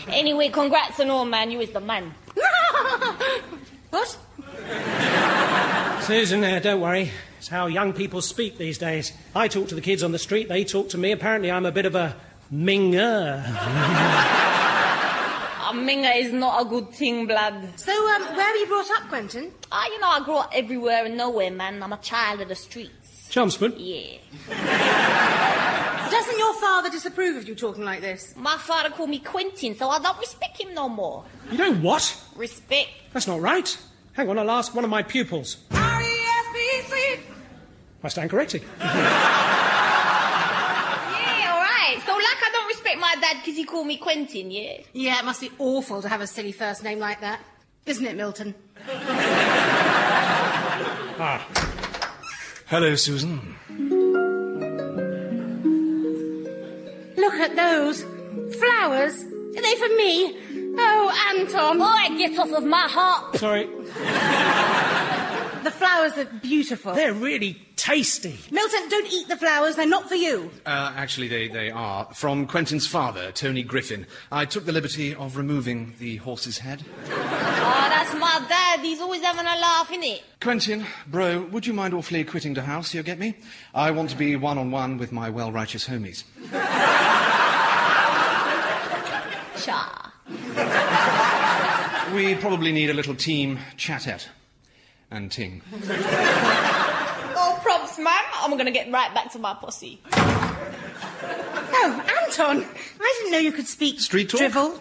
Anyway, 0.07 0.49
congrats 0.49 0.99
and 0.99 1.11
all, 1.11 1.25
man. 1.25 1.51
You 1.51 1.61
is 1.61 1.71
the 1.71 1.81
man. 1.81 2.13
what? 3.91 4.17
Susan, 6.01 6.43
uh, 6.43 6.59
don't 6.59 6.81
worry. 6.81 7.11
It's 7.37 7.47
how 7.47 7.67
young 7.67 7.93
people 7.93 8.21
speak 8.21 8.57
these 8.57 8.77
days. 8.77 9.13
I 9.35 9.47
talk 9.47 9.67
to 9.67 9.75
the 9.75 9.81
kids 9.81 10.01
on 10.03 10.11
the 10.11 10.19
street, 10.19 10.49
they 10.49 10.63
talk 10.63 10.89
to 10.89 10.97
me. 10.97 11.11
Apparently, 11.11 11.51
I'm 11.51 11.65
a 11.65 11.71
bit 11.71 11.85
of 11.85 11.95
a 11.95 12.15
minger. 12.51 14.49
A 15.73 15.75
minga 15.75 16.15
is 16.15 16.31
not 16.31 16.61
a 16.61 16.65
good 16.69 16.91
thing, 16.93 17.25
blood. 17.25 17.67
So, 17.79 17.91
um, 17.91 18.21
where 18.35 18.51
were 18.51 18.57
you 18.57 18.67
brought 18.67 18.91
up, 18.91 19.09
Quentin? 19.09 19.51
Ah, 19.71 19.87
you 19.87 19.99
know, 19.99 20.07
I 20.07 20.19
grew 20.23 20.35
up 20.35 20.51
everywhere 20.53 21.03
and 21.05 21.17
nowhere, 21.17 21.49
man. 21.49 21.81
I'm 21.81 21.91
a 21.91 21.97
child 21.97 22.41
of 22.41 22.49
the 22.49 22.53
streets. 22.55 23.27
Chelmsford? 23.31 23.73
Yeah. 23.79 24.19
Doesn't 26.11 26.37
your 26.37 26.53
father 26.61 26.91
disapprove 26.91 27.37
of 27.37 27.47
you 27.47 27.55
talking 27.55 27.83
like 27.83 28.01
this? 28.01 28.35
My 28.37 28.55
father 28.57 28.91
called 28.91 29.09
me 29.09 29.17
Quentin, 29.17 29.75
so 29.75 29.89
I 29.89 29.97
don't 29.97 30.19
respect 30.19 30.61
him 30.61 30.75
no 30.75 30.87
more. 30.89 31.25
You 31.51 31.57
don't 31.57 31.81
what? 31.81 32.21
Respect. 32.35 32.89
That's 33.11 33.25
not 33.25 33.41
right. 33.41 33.75
Hang 34.11 34.29
on, 34.29 34.37
I'll 34.37 34.51
ask 34.51 34.75
one 34.75 34.83
of 34.83 34.91
my 34.91 35.01
pupils. 35.01 35.57
R-E-S-P-C. 35.71 37.19
I 38.03 38.07
stand 38.09 38.29
corrected. 38.29 38.61
Yeah, 41.23 41.51
all 41.53 41.61
right. 41.61 41.97
So, 42.05 42.13
like, 42.13 42.41
I 42.45 42.49
don't 42.51 42.67
respect 43.33 43.45
because 43.45 43.59
you 43.59 43.65
call 43.65 43.83
me 43.83 43.97
Quentin, 43.97 44.51
yeah? 44.51 44.77
Yeah, 44.93 45.19
it 45.19 45.25
must 45.25 45.41
be 45.41 45.51
awful 45.59 46.01
to 46.01 46.09
have 46.09 46.21
a 46.21 46.27
silly 46.27 46.51
first 46.51 46.83
name 46.83 46.99
like 46.99 47.21
that. 47.21 47.39
Isn't 47.85 48.05
it, 48.05 48.15
Milton? 48.15 48.55
Ah. 51.15 51.47
Hello, 52.65 52.95
Susan. 52.95 53.55
Look 57.15 57.33
at 57.35 57.55
those. 57.55 58.01
Flowers. 58.57 59.23
Are 59.23 59.61
they 59.61 59.75
for 59.75 59.89
me? 59.95 60.73
Oh, 60.75 61.37
Anton. 61.37 61.77
Boy, 61.77 62.17
get 62.17 62.37
off 62.39 62.51
of 62.51 62.63
my 62.65 62.87
heart. 62.89 63.37
Sorry. 63.37 63.69
The 65.63 65.71
flowers 65.71 66.17
are 66.17 66.25
beautiful. 66.25 66.93
They're 66.93 67.13
really 67.13 67.57
tasty. 67.77 68.37
Milton, 68.51 68.89
don't 68.89 69.11
eat 69.11 69.29
the 69.29 69.37
flowers. 69.37 69.75
They're 69.77 69.87
not 69.87 70.09
for 70.09 70.15
you. 70.15 70.51
Uh, 70.65 70.93
actually, 70.95 71.29
they, 71.29 71.47
they 71.47 71.71
are. 71.71 72.13
From 72.13 72.47
Quentin's 72.47 72.85
father, 72.85 73.31
Tony 73.31 73.63
Griffin. 73.63 74.05
I 74.31 74.43
took 74.45 74.65
the 74.65 74.73
liberty 74.73 75.15
of 75.15 75.37
removing 75.37 75.93
the 75.99 76.17
horse's 76.17 76.57
head. 76.57 76.83
Oh, 77.05 77.87
that's 77.89 78.13
my 78.15 78.45
dad. 78.49 78.81
He's 78.81 78.99
always 78.99 79.21
having 79.21 79.45
a 79.45 79.59
laugh, 79.59 79.89
innit? 79.89 80.21
Quentin, 80.41 80.85
bro, 81.07 81.43
would 81.43 81.65
you 81.65 81.73
mind 81.73 81.93
awfully 81.93 82.25
quitting 82.25 82.53
the 82.53 82.63
house, 82.63 82.93
you 82.93 83.01
get 83.01 83.17
me? 83.17 83.35
I 83.73 83.91
want 83.91 84.09
to 84.09 84.17
be 84.17 84.35
one 84.35 84.57
on 84.57 84.69
one 84.69 84.97
with 84.97 85.11
my 85.11 85.29
well 85.29 85.51
righteous 85.51 85.87
homies. 85.87 86.23
Cha. 89.63 90.11
We 92.13 92.35
probably 92.35 92.71
need 92.71 92.89
a 92.89 92.93
little 92.93 93.15
team 93.15 93.59
chat-at 93.77 94.27
and 95.13 95.31
ting. 95.31 95.61
Oh, 97.35 97.59
props, 97.61 97.97
man. 97.97 98.13
I'm 98.39 98.51
going 98.51 98.65
to 98.65 98.71
get 98.71 98.91
right 98.91 99.13
back 99.13 99.31
to 99.33 99.39
my 99.39 99.53
posse. 99.53 100.01
Oh, 101.75 102.05
Anton. 102.25 102.65
I 103.01 103.17
didn't 103.19 103.31
know 103.31 103.37
you 103.39 103.51
could 103.51 103.67
speak 103.67 103.99
Street 103.99 104.29
talk? 104.29 104.39
drivel. 104.39 104.79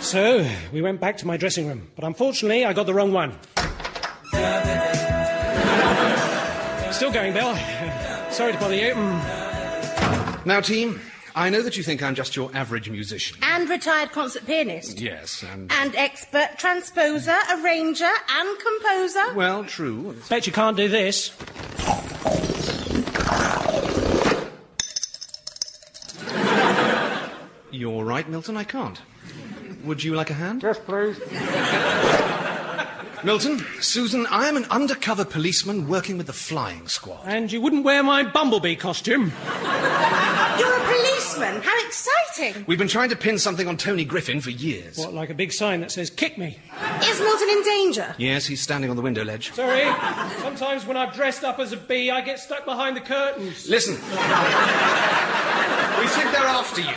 So, 0.00 0.46
we 0.72 0.82
went 0.82 1.00
back 1.00 1.16
to 1.18 1.26
my 1.26 1.36
dressing 1.36 1.66
room, 1.66 1.88
but 1.96 2.04
unfortunately, 2.04 2.64
I 2.64 2.72
got 2.72 2.86
the 2.86 2.94
wrong 2.94 3.12
one. 3.12 3.32
Still 6.92 7.12
going, 7.12 7.32
Bill. 7.34 7.54
Sorry 8.30 8.52
to 8.52 8.58
bother 8.58 8.74
you. 8.74 8.94
Mm. 8.94 10.46
Now, 10.46 10.60
team, 10.60 11.00
I 11.38 11.50
know 11.50 11.60
that 11.60 11.76
you 11.76 11.82
think 11.82 12.02
I'm 12.02 12.14
just 12.14 12.34
your 12.34 12.50
average 12.54 12.88
musician. 12.88 13.36
And 13.42 13.68
retired 13.68 14.10
concert 14.10 14.46
pianist. 14.46 14.98
Yes, 14.98 15.42
and... 15.42 15.70
Uh, 15.70 15.74
and 15.80 15.94
expert 15.94 16.56
transposer, 16.56 17.36
arranger, 17.60 18.10
and 18.30 18.58
composer. 18.58 19.34
Well, 19.34 19.62
true. 19.64 20.16
Bet 20.30 20.46
you 20.46 20.52
can't 20.54 20.78
do 20.78 20.88
this. 20.88 21.32
You're 27.70 28.02
right, 28.02 28.26
Milton, 28.26 28.56
I 28.56 28.64
can't. 28.64 28.98
Would 29.84 30.02
you 30.02 30.14
like 30.14 30.30
a 30.30 30.34
hand? 30.34 30.62
Yes, 30.62 30.78
please. 30.78 31.20
Milton, 33.24 33.64
Susan, 33.80 34.26
I 34.30 34.46
am 34.46 34.56
an 34.56 34.64
undercover 34.66 35.24
policeman 35.26 35.86
working 35.86 36.16
with 36.16 36.28
the 36.28 36.32
flying 36.32 36.88
squad. 36.88 37.24
And 37.26 37.52
you 37.52 37.60
wouldn't 37.60 37.84
wear 37.84 38.02
my 38.02 38.22
bumblebee 38.22 38.76
costume. 38.76 39.32
You're 41.36 41.44
a 41.44 41.50
policeman. 41.50 41.62
How 41.62 41.86
exciting. 41.86 42.64
We've 42.66 42.78
been 42.78 42.88
trying 42.88 43.10
to 43.10 43.16
pin 43.16 43.38
something 43.38 43.68
on 43.68 43.76
Tony 43.76 44.04
Griffin 44.04 44.40
for 44.40 44.50
years. 44.50 44.96
What, 44.96 45.14
like 45.14 45.30
a 45.30 45.34
big 45.34 45.52
sign 45.52 45.80
that 45.80 45.90
says, 45.90 46.10
kick 46.10 46.38
me? 46.38 46.58
Is 47.02 47.20
Milton 47.20 47.48
in 47.50 47.62
danger? 47.62 48.14
Yes, 48.18 48.46
he's 48.46 48.60
standing 48.60 48.90
on 48.90 48.96
the 48.96 49.02
window 49.02 49.24
ledge. 49.24 49.52
Sorry. 49.52 49.84
Sometimes 50.40 50.86
when 50.86 50.96
I've 50.96 51.14
dressed 51.14 51.44
up 51.44 51.58
as 51.58 51.72
a 51.72 51.76
bee, 51.76 52.10
I 52.10 52.20
get 52.20 52.38
stuck 52.38 52.64
behind 52.64 52.96
the 52.96 53.00
curtains. 53.00 53.68
Listen. 53.68 53.94
we 53.94 54.00
think 56.08 56.30
they're 56.32 56.42
after 56.42 56.80
you. 56.80 56.94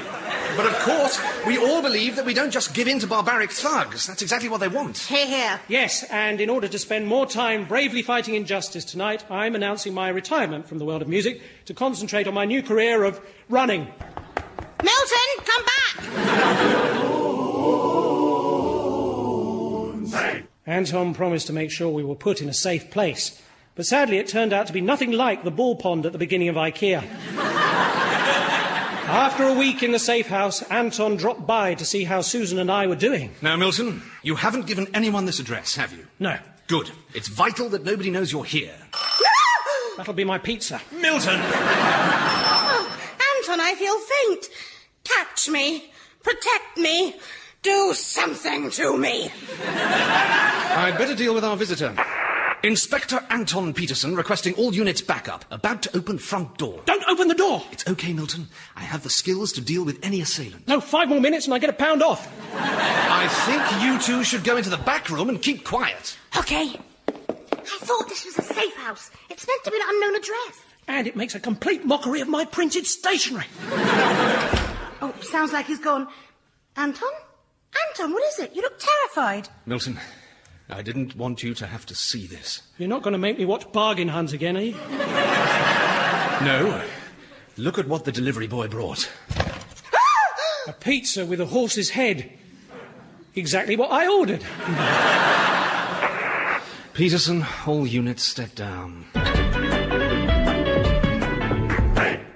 But 0.57 0.65
of 0.65 0.79
course, 0.79 1.21
we 1.47 1.57
all 1.57 1.81
believe 1.81 2.17
that 2.17 2.25
we 2.25 2.33
don't 2.33 2.51
just 2.51 2.73
give 2.73 2.87
in 2.87 2.99
to 2.99 3.07
barbaric 3.07 3.51
thugs. 3.51 4.07
That's 4.07 4.21
exactly 4.21 4.49
what 4.49 4.59
they 4.59 4.67
want. 4.67 4.97
Here, 4.97 5.25
here. 5.25 5.59
Yes, 5.69 6.03
and 6.11 6.41
in 6.41 6.49
order 6.49 6.67
to 6.67 6.77
spend 6.77 7.07
more 7.07 7.25
time 7.25 7.65
bravely 7.65 8.01
fighting 8.01 8.35
injustice 8.35 8.83
tonight, 8.83 9.23
I'm 9.29 9.55
announcing 9.55 9.93
my 9.93 10.09
retirement 10.09 10.67
from 10.67 10.79
the 10.79 10.85
world 10.85 11.01
of 11.01 11.07
music 11.07 11.41
to 11.65 11.73
concentrate 11.73 12.27
on 12.27 12.33
my 12.33 12.43
new 12.43 12.61
career 12.61 13.05
of 13.05 13.21
running. 13.47 13.87
Milton, 15.09 15.45
come 15.45 15.65
back! 15.65 15.95
Anton 20.65 21.13
promised 21.13 21.47
to 21.47 21.53
make 21.53 21.71
sure 21.71 21.89
we 21.89 22.03
were 22.03 22.15
put 22.15 22.41
in 22.41 22.49
a 22.49 22.53
safe 22.53 22.91
place. 22.91 23.41
But 23.75 23.85
sadly, 23.85 24.17
it 24.17 24.27
turned 24.27 24.53
out 24.53 24.67
to 24.67 24.73
be 24.73 24.81
nothing 24.81 25.11
like 25.11 25.43
the 25.43 25.51
ball 25.51 25.75
pond 25.75 26.05
at 26.05 26.11
the 26.11 26.17
beginning 26.17 26.49
of 26.49 26.55
IKEA. 26.55 27.03
After 29.09 29.43
a 29.45 29.53
week 29.53 29.81
in 29.81 29.91
the 29.91 29.99
safe 29.99 30.27
house, 30.27 30.61
Anton 30.63 31.15
dropped 31.15 31.47
by 31.47 31.73
to 31.73 31.85
see 31.85 32.03
how 32.03 32.21
Susan 32.21 32.59
and 32.59 32.69
I 32.71 32.85
were 32.85 32.95
doing. 32.95 33.31
Now, 33.41 33.55
Milton, 33.55 34.03
you 34.21 34.35
haven't 34.35 34.67
given 34.67 34.87
anyone 34.93 35.25
this 35.25 35.39
address, 35.39 35.75
have 35.75 35.91
you? 35.93 36.05
No. 36.19 36.37
Good. 36.67 36.91
It's 37.15 37.27
vital 37.27 37.69
that 37.69 37.83
nobody 37.83 38.11
knows 38.11 38.31
you're 38.31 38.45
here. 38.45 38.75
That'll 39.97 40.13
be 40.13 40.23
my 40.23 40.37
pizza. 40.37 40.79
Milton! 40.91 41.39
Oh, 41.41 42.97
Anton, 43.37 43.59
I 43.59 43.73
feel 43.73 43.97
faint. 43.97 44.49
Catch 45.15 45.49
me. 45.49 45.91
Protect 46.23 46.77
me. 46.77 47.15
Do 47.61 47.93
something 47.93 48.69
to 48.71 48.97
me. 48.97 49.31
I'd 49.65 50.95
better 50.97 51.15
deal 51.15 51.33
with 51.33 51.43
our 51.43 51.57
visitor. 51.57 51.93
Inspector 52.61 53.25
Anton 53.29 53.73
Peterson 53.73 54.15
requesting 54.15 54.53
all 54.55 54.73
units 54.73 55.01
backup. 55.01 55.45
About 55.49 55.81
to 55.83 55.97
open 55.97 56.17
front 56.17 56.57
door. 56.57 56.81
Don't 56.85 57.03
open 57.07 57.29
the 57.29 57.33
door! 57.33 57.63
It's 57.71 57.87
okay, 57.87 58.11
Milton. 58.11 58.47
I 58.75 58.81
have 58.81 59.03
the 59.03 59.09
skills 59.09 59.53
to 59.53 59.61
deal 59.61 59.85
with 59.85 59.97
any 60.03 60.19
assailant. 60.19 60.67
No, 60.67 60.81
five 60.81 61.07
more 61.07 61.21
minutes 61.21 61.45
and 61.45 61.53
I 61.53 61.59
get 61.59 61.69
a 61.69 61.73
pound 61.73 62.03
off. 62.03 62.27
I 62.53 63.27
think 63.45 63.83
you 63.83 63.99
two 63.99 64.25
should 64.25 64.43
go 64.43 64.57
into 64.57 64.69
the 64.69 64.77
back 64.77 65.09
room 65.09 65.29
and 65.29 65.41
keep 65.41 65.63
quiet. 65.63 66.17
Okay. 66.37 66.77
I 67.07 67.77
thought 67.79 68.09
this 68.09 68.25
was 68.25 68.37
a 68.39 68.53
safe 68.53 68.75
house. 68.75 69.09
It's 69.29 69.47
meant 69.47 69.63
to 69.63 69.71
be 69.71 69.77
an 69.77 69.83
unknown 69.87 70.15
address. 70.15 70.61
And 70.89 71.07
it 71.07 71.15
makes 71.15 71.35
a 71.35 71.39
complete 71.39 71.85
mockery 71.85 72.19
of 72.19 72.27
my 72.27 72.43
printed 72.43 72.85
stationery. 72.85 73.45
Oh, 75.01 75.13
sounds 75.21 75.53
like 75.53 75.65
he's 75.65 75.79
gone. 75.79 76.07
Anton? 76.75 77.09
Anton, 77.89 78.11
what 78.13 78.23
is 78.33 78.39
it? 78.39 78.55
You 78.55 78.61
look 78.61 78.79
terrified. 78.79 79.47
Milton, 79.65 79.99
I 80.69 80.81
didn't 80.81 81.15
want 81.15 81.41
you 81.43 81.53
to 81.55 81.67
have 81.67 81.85
to 81.87 81.95
see 81.95 82.27
this. 82.27 82.61
You're 82.77 82.89
not 82.89 83.01
going 83.01 83.13
to 83.13 83.17
make 83.17 83.37
me 83.37 83.45
watch 83.45 83.71
Bargain 83.71 84.09
Hunt 84.09 84.33
again, 84.33 84.57
are 84.57 84.61
you? 84.61 84.73
No. 86.41 86.71
Uh, 86.71 86.85
look 87.57 87.77
at 87.77 87.87
what 87.87 88.05
the 88.05 88.11
delivery 88.11 88.47
boy 88.47 88.67
brought. 88.67 89.09
A 90.67 90.73
pizza 90.73 91.25
with 91.25 91.41
a 91.41 91.45
horse's 91.45 91.89
head. 91.91 92.31
Exactly 93.35 93.75
what 93.75 93.91
I 93.91 94.07
ordered. 94.07 94.43
Peterson, 96.93 97.45
all 97.65 97.87
units 97.87 98.23
step 98.23 98.55
down. 98.55 99.05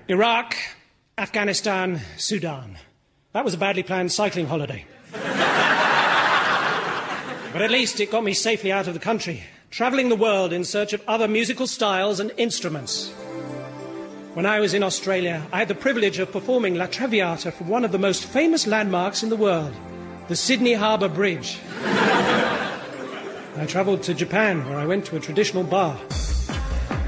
Iraq, 0.08 0.56
Afghanistan, 1.18 2.02
Sudan. 2.18 2.78
That 3.34 3.46
was 3.46 3.54
a 3.54 3.58
badly 3.58 3.84
planned 3.84 4.12
cycling 4.12 4.48
holiday. 4.48 4.84
but 5.12 5.22
at 7.62 7.70
least 7.70 8.00
it 8.00 8.10
got 8.10 8.24
me 8.24 8.34
safely 8.34 8.72
out 8.72 8.88
of 8.88 8.96
the 8.96 9.00
country, 9.00 9.44
travelling 9.70 10.10
the 10.10 10.16
world 10.16 10.52
in 10.52 10.64
search 10.64 10.92
of 10.92 11.04
other 11.08 11.28
musical 11.28 11.68
styles 11.68 12.20
and 12.20 12.32
instruments. 12.38 13.12
When 14.34 14.48
I 14.48 14.60
was 14.60 14.74
in 14.74 14.82
Australia, 14.82 15.46
I 15.54 15.60
had 15.60 15.68
the 15.68 15.76
privilege 15.76 16.18
of 16.18 16.32
performing 16.32 16.74
La 16.74 16.88
Traviata 16.88 17.52
from 17.52 17.70
one 17.70 17.86
of 17.86 17.92
the 17.92 18.00
most 18.00 18.26
famous 18.26 18.66
landmarks 18.66 19.22
in 19.22 19.30
the 19.30 19.36
world, 19.36 19.72
the 20.30 20.36
Sydney 20.36 20.74
Harbour 20.74 21.10
Bridge. 21.10 21.60
I 23.56 23.66
travelled 23.68 24.02
to 24.04 24.16
Japan, 24.16 24.68
where 24.68 24.80
I 24.80 24.88
went 24.88 25.06
to 25.06 25.16
a 25.16 25.20
traditional 25.20 25.64
bar. 25.64 25.96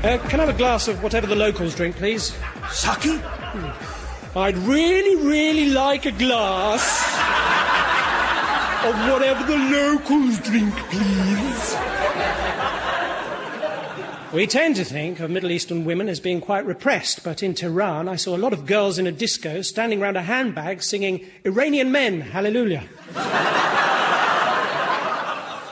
Uh, 0.03 0.19
can 0.29 0.39
I 0.39 0.45
have 0.45 0.49
a 0.49 0.57
glass 0.57 0.87
of 0.87 1.01
whatever 1.01 1.25
the 1.25 1.35
locals 1.35 1.73
drink, 1.73 1.95
please? 1.95 2.37
Sake? 2.69 3.19
Hmm. 3.55 4.37
I'd 4.37 4.57
really, 4.57 5.15
really 5.15 5.69
like 5.69 6.05
a 6.05 6.11
glass 6.11 6.83
of 8.83 8.93
whatever 9.09 9.45
the 9.45 9.57
locals 9.57 10.39
drink, 10.39 10.73
please. 10.89 11.75
We 14.33 14.45
tend 14.45 14.75
to 14.75 14.83
think 14.83 15.21
of 15.21 15.31
Middle 15.31 15.51
Eastern 15.51 15.85
women 15.85 16.09
as 16.09 16.19
being 16.19 16.41
quite 16.41 16.65
repressed, 16.65 17.23
but 17.23 17.41
in 17.41 17.53
Tehran 17.53 18.09
I 18.09 18.17
saw 18.17 18.35
a 18.35 18.37
lot 18.37 18.51
of 18.51 18.65
girls 18.65 18.99
in 18.99 19.07
a 19.07 19.11
disco 19.11 19.61
standing 19.61 20.01
round 20.01 20.17
a 20.17 20.21
handbag 20.21 20.83
singing 20.83 21.25
Iranian 21.45 21.93
men, 21.93 22.19
hallelujah. 22.19 22.83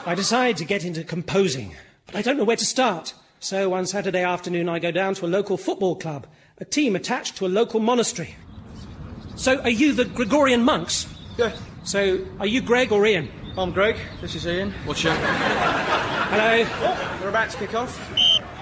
I 0.06 0.14
decided 0.16 0.56
to 0.56 0.64
get 0.64 0.86
into 0.86 1.04
composing, 1.04 1.74
but 2.06 2.16
I 2.16 2.22
don't 2.22 2.38
know 2.38 2.44
where 2.44 2.56
to 2.56 2.64
start. 2.64 3.12
So 3.40 3.68
one 3.68 3.84
Saturday 3.84 4.22
afternoon 4.22 4.70
I 4.70 4.78
go 4.78 4.90
down 4.90 5.14
to 5.16 5.26
a 5.26 5.28
local 5.28 5.58
football 5.58 5.96
club, 5.96 6.26
a 6.58 6.64
team 6.64 6.94
attached 6.94 7.36
to 7.36 7.46
a 7.46 7.48
local 7.48 7.80
monastery. 7.80 8.36
So 9.34 9.60
are 9.62 9.70
you 9.70 9.92
the 9.92 10.04
Gregorian 10.04 10.62
monks? 10.62 11.08
Yeah. 11.36 11.52
So 11.82 12.24
are 12.38 12.46
you 12.46 12.60
Greg 12.60 12.92
or 12.92 13.04
Ian? 13.04 13.28
I'm 13.58 13.72
Greg. 13.72 13.96
This 14.20 14.36
is 14.36 14.46
Ian. 14.46 14.72
What's 14.84 15.02
your... 15.02 15.14
Hello? 15.14 16.64
Oh, 16.64 17.18
we're 17.20 17.28
about 17.28 17.50
to 17.50 17.56
kick 17.56 17.74
off. 17.74 17.98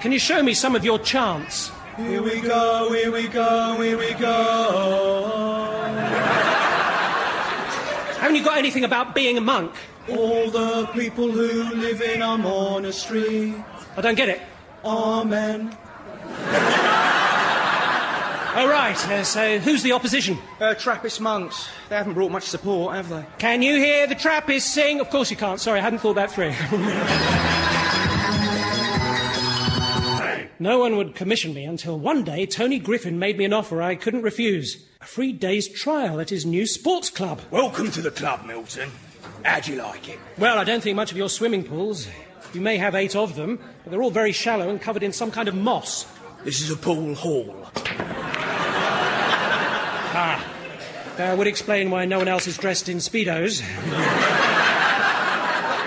Can 0.01 0.11
you 0.11 0.19
show 0.19 0.43
me 0.43 0.55
some 0.55 0.75
of 0.75 0.85
your 0.85 0.99
chants? 0.99 1.71
Here 1.99 2.23
we 2.23 2.41
go, 2.41 2.91
here 2.93 3.13
we 3.13 3.29
go, 3.29 3.79
here 3.81 3.99
we 3.99 4.15
go. 4.15 5.85
Haven't 8.19 8.37
you 8.37 8.43
got 8.43 8.57
anything 8.57 8.85
about 8.85 9.15
being 9.15 9.37
a 9.37 9.43
monk? 9.43 9.75
All 10.09 10.51
the 10.51 10.89
people 10.95 11.31
who 11.31 11.75
live 11.75 12.01
in 12.01 12.23
our 12.23 12.39
monastery. 12.39 13.55
I 13.97 14.01
don't 14.01 14.15
get 14.15 14.31
it. 14.31 14.41
Amen. 14.83 15.77
Oh, 18.55 18.69
right. 18.69 19.09
Uh, 19.09 19.25
so 19.25 19.59
who's 19.59 19.83
the 19.83 19.93
opposition? 19.93 20.37
Uh, 20.61 20.75
Trappist 20.75 21.23
monks. 21.23 21.71
They 21.89 21.97
haven't 21.97 22.13
brought 22.13 22.31
much 22.31 22.45
support, 22.45 22.95
have 22.95 23.09
they? 23.09 23.25
Can 23.39 23.63
you 23.63 23.77
hear 23.77 24.07
the 24.07 24.15
Trappists 24.15 24.71
sing? 24.75 25.01
Of 25.01 25.09
course 25.09 25.31
you 25.31 25.39
can't. 25.39 25.59
Sorry, 25.59 25.79
I 25.79 25.83
hadn't 25.83 26.01
thought 26.01 26.17
that 26.17 26.31
through. 26.31 26.53
no 30.59 30.79
one 30.79 30.97
would 30.97 31.15
commission 31.15 31.55
me 31.55 31.65
until 31.65 31.99
one 31.99 32.25
day 32.25 32.45
Tony 32.45 32.79
Griffin 32.79 33.19
made 33.19 33.39
me 33.39 33.47
an 33.47 33.55
offer 33.55 33.81
I 33.81 33.95
couldn't 33.95 34.21
refuse. 34.23 34.85
A 35.01 35.07
free 35.07 35.33
day's 35.33 35.67
trial 35.67 36.21
at 36.21 36.29
his 36.29 36.45
new 36.45 36.67
sports 36.67 37.09
club. 37.09 37.41
Welcome 37.51 37.91
to 37.93 38.03
the 38.03 38.11
club, 38.11 38.45
Milton. 38.45 38.91
How'd 39.45 39.67
you 39.67 39.77
like 39.77 40.11
it? 40.11 40.19
Well, 40.37 40.59
I 40.59 40.65
don't 40.65 40.83
think 40.83 40.97
much 40.97 41.11
of 41.11 41.17
your 41.17 41.31
swimming 41.31 41.65
pools. 41.65 42.07
You 42.53 42.61
may 42.61 42.77
have 42.77 42.95
eight 42.95 43.17
of 43.17 43.35
them, 43.35 43.59
but 43.83 43.91
they're 43.91 44.03
all 44.03 44.11
very 44.11 44.33
shallow 44.33 44.69
and 44.69 44.79
covered 44.79 45.03
in 45.03 45.13
some 45.13 45.31
kind 45.31 45.49
of 45.49 45.55
moss. 45.55 46.07
This 46.45 46.61
is 46.61 46.71
a 46.71 46.77
pool 46.77 47.15
hall. 47.15 47.71
That 51.17 51.37
would 51.37 51.47
explain 51.47 51.91
why 51.91 52.07
no 52.07 52.19
one 52.19 52.29
else 52.29 52.47
is 52.47 52.57
dressed 52.57 52.89
in 52.89 52.99
Speedos. 52.99 53.63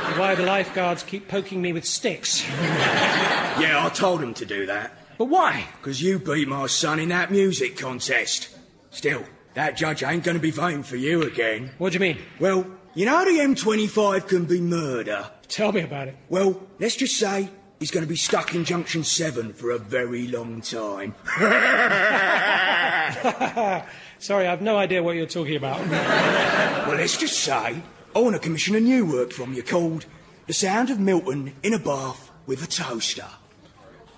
and 0.06 0.20
why 0.20 0.36
the 0.36 0.44
lifeguards 0.44 1.04
keep 1.04 1.28
poking 1.28 1.62
me 1.62 1.74
with 1.74 1.86
sticks. 1.86 2.48
Yeah, 2.48 3.82
I 3.84 3.90
told 3.90 4.22
him 4.22 4.34
to 4.36 4.46
do 4.46 4.68
that. 4.68 4.94
But 5.18 5.26
why? 5.26 5.68
Because 5.78 6.02
you 6.02 6.20
beat 6.20 6.48
my 6.48 6.68
son 6.68 7.00
in 7.00 7.10
that 7.10 7.32
music 7.32 7.78
contest. 7.78 8.50
Still, 8.92 9.24
that 9.56 9.78
judge 9.78 10.04
ain't 10.04 10.24
going 10.24 10.38
to 10.38 10.42
be 10.42 10.52
voting 10.52 10.84
for 10.84 10.98
you 10.98 11.24
again. 11.24 11.72
What 11.80 11.92
do 11.92 11.96
you 11.96 12.02
mean? 12.02 12.18
Well, 12.40 12.68
you 12.94 13.06
know 13.06 13.26
the 13.26 13.40
M25 13.40 14.28
can 14.28 14.46
be 14.46 14.62
murder. 14.62 15.32
Tell 15.48 15.72
me 15.72 15.82
about 15.82 16.10
it. 16.10 16.18
Well, 16.30 16.62
let's 16.80 16.96
just 16.96 17.18
say 17.18 17.50
he's 17.80 17.92
going 17.92 18.06
to 18.06 18.10
be 18.10 18.16
stuck 18.16 18.54
in 18.54 18.64
Junction 18.64 19.04
7 19.04 19.54
for 19.54 19.72
a 19.72 19.80
very 19.80 20.28
long 20.28 20.62
time. 20.62 21.16
Sorry, 24.19 24.47
I've 24.47 24.62
no 24.62 24.78
idea 24.78 25.04
what 25.04 25.15
you're 25.15 25.25
talking 25.25 25.56
about. 25.56 25.80
well, 26.88 26.97
let's 26.97 27.17
just 27.17 27.39
say 27.39 27.82
I 28.15 28.19
want 28.19 28.36
to 28.36 28.39
commission 28.39 28.75
a 28.75 28.80
new 28.80 29.06
work 29.06 29.32
from 29.32 29.54
you 29.54 29.62
called 29.62 30.06
The 30.47 30.54
Sound 30.54 30.89
of 30.89 30.99
Milton 30.99 31.54
in 31.63 31.73
a 31.73 31.80
Bath 31.80 32.32
with 32.45 32.63
a 32.63 32.67
Toaster. 32.67 33.28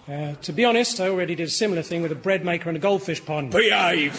Uh, 0.08 0.36
to 0.36 0.54
be 0.54 0.64
honest, 0.64 1.02
I 1.02 1.10
already 1.10 1.36
did 1.36 1.48
a 1.48 1.52
similar 1.52 1.82
thing 1.82 2.02
with 2.02 2.12
a 2.12 2.16
bread 2.16 2.46
maker 2.46 2.70
and 2.70 2.78
a 2.78 2.80
goldfish 2.80 3.26
pond. 3.26 3.52
Behave! 3.52 4.14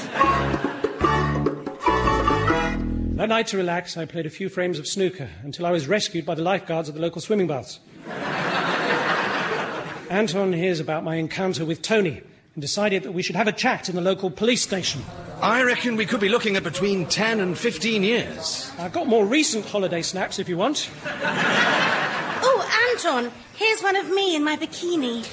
That 3.17 3.31
night, 3.31 3.47
to 3.49 3.57
relax, 3.57 3.97
I 3.97 4.05
played 4.05 4.27
a 4.27 4.31
few 4.31 4.49
frames 4.49 4.79
of 4.79 4.87
snooker 4.87 5.29
until 5.43 5.67
I 5.67 5.71
was 5.71 5.89
rescued 5.89 6.27
by 6.27 6.35
the 6.35 6.43
lifeguards 6.43 6.89
at 6.89 6.95
the 6.95 7.01
local 7.01 7.21
swimming 7.21 7.47
baths. 7.47 7.81
Anton 10.11 10.53
hears 10.53 10.79
about 10.79 11.05
my 11.05 11.17
encounter 11.17 11.65
with 11.65 11.83
Tony 11.83 12.23
and 12.55 12.63
decided 12.63 13.03
that 13.03 13.13
we 13.13 13.23
should 13.23 13.37
have 13.37 13.49
a 13.49 13.53
chat 13.53 13.89
in 13.89 13.95
the 13.97 14.01
local 14.01 14.31
police 14.31 14.63
station. 14.63 15.03
I 15.41 15.63
reckon 15.63 15.97
we 15.97 16.05
could 16.07 16.21
be 16.21 16.29
looking 16.29 16.57
at 16.57 16.65
between 16.65 17.07
10 17.07 17.41
and 17.41 17.57
15 17.57 18.03
years. 18.03 18.73
I've 18.79 18.93
got 18.93 19.07
more 19.07 19.25
recent 19.25 19.65
holiday 19.67 20.03
snaps 20.03 20.39
if 20.39 20.49
you 20.49 20.57
want. 20.57 20.91
Oh, 21.07 22.91
Anton, 22.91 23.31
here's 23.55 23.81
one 23.81 23.95
of 23.97 24.11
me 24.11 24.35
in 24.35 24.43
my 24.43 24.57
bikini. 24.57 25.29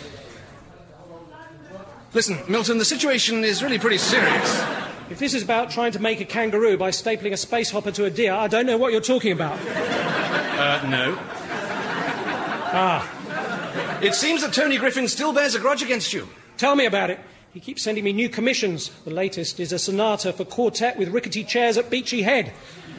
Listen, 2.13 2.38
Milton, 2.48 2.78
the 2.78 2.86
situation 2.86 3.44
is 3.44 3.63
really 3.63 3.80
pretty 3.80 3.98
serious. 3.98 4.63
If 5.10 5.18
this 5.20 5.34
is 5.34 5.44
about 5.44 5.70
trying 5.72 5.91
to 5.94 6.00
make 6.00 6.22
a 6.22 6.26
kangaroo 6.26 6.78
by 6.78 6.91
stapling 6.91 7.34
a 7.34 7.38
space 7.38 7.72
hopper 7.72 7.91
to 7.91 8.06
a 8.06 8.10
deer, 8.10 8.34
I 8.34 8.48
don't 8.48 8.65
know 8.65 8.78
what 8.78 8.91
you're 8.91 9.02
talking 9.02 9.32
about. 9.32 9.60
Uh, 9.60 10.88
no. 10.88 11.18
Ah, 12.78 14.00
It 14.02 14.13
seems 14.13 14.41
that 14.44 14.54
Tony 14.54 14.78
Griffin 14.78 15.08
still 15.08 15.34
bears 15.34 15.56
a 15.56 15.60
grudge 15.60 15.82
against 15.82 16.13
you. 16.13 16.28
tell 16.58 16.76
me 16.76 16.86
about 16.86 17.10
it. 17.10 17.20
He 17.56 17.62
keeps 17.62 17.84
sending 17.84 18.04
me 18.04 18.12
new 18.12 18.28
commissions. 18.28 18.91
The 19.06 19.12
latest 19.12 19.62
is 19.62 19.72
a 19.72 19.80
sonata 19.80 20.34
for 20.34 20.44
quartet 20.44 20.98
with 20.98 21.08
rickety 21.08 21.46
chairs 21.46 21.78
at 21.78 21.89
Beachy 21.89 22.22
Head. 22.22 22.52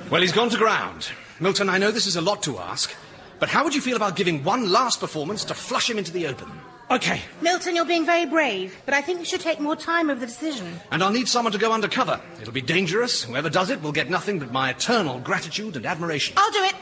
Well, 0.09 0.23
he's 0.23 0.33
gone 0.33 0.49
to 0.49 0.57
ground. 0.57 1.11
Milton, 1.39 1.69
I 1.69 1.77
know 1.77 1.91
this 1.91 2.07
is 2.07 2.17
a 2.17 2.23
lot 2.23 2.43
to 2.45 2.59
ask, 2.59 2.91
but 3.39 3.51
how 3.51 3.65
would 3.65 3.75
you 3.75 3.83
feel 3.83 3.97
about 3.97 4.17
giving 4.17 4.43
one 4.45 4.73
last 4.73 4.99
performance 4.99 5.45
to 5.45 5.55
flush 5.55 5.91
him 5.91 5.99
into 5.99 6.11
the 6.11 6.27
open? 6.27 6.51
Okay. 6.91 7.21
Milton, 7.43 7.77
you're 7.77 7.85
being 7.85 8.07
very 8.07 8.25
brave, 8.25 8.75
but 8.87 8.95
I 8.95 9.03
think 9.03 9.19
you 9.19 9.27
should 9.27 9.43
take 9.43 9.61
more 9.61 9.77
time 9.77 10.09
over 10.09 10.21
the 10.21 10.27
decision. 10.27 10.81
And 10.91 11.03
I'll 11.05 11.13
need 11.13 11.29
someone 11.29 11.53
to 11.53 11.59
go 11.59 11.73
undercover. 11.73 12.19
It'll 12.41 12.55
be 12.55 12.63
dangerous. 12.63 13.25
Whoever 13.25 13.51
does 13.51 13.69
it 13.69 13.83
will 13.83 13.93
get 13.93 14.09
nothing 14.09 14.39
but 14.39 14.53
my 14.53 14.71
eternal 14.71 15.19
gratitude 15.19 15.77
and 15.77 15.85
admiration. 15.85 16.35
I'll 16.39 16.53
do 16.53 16.65
it. 16.65 16.75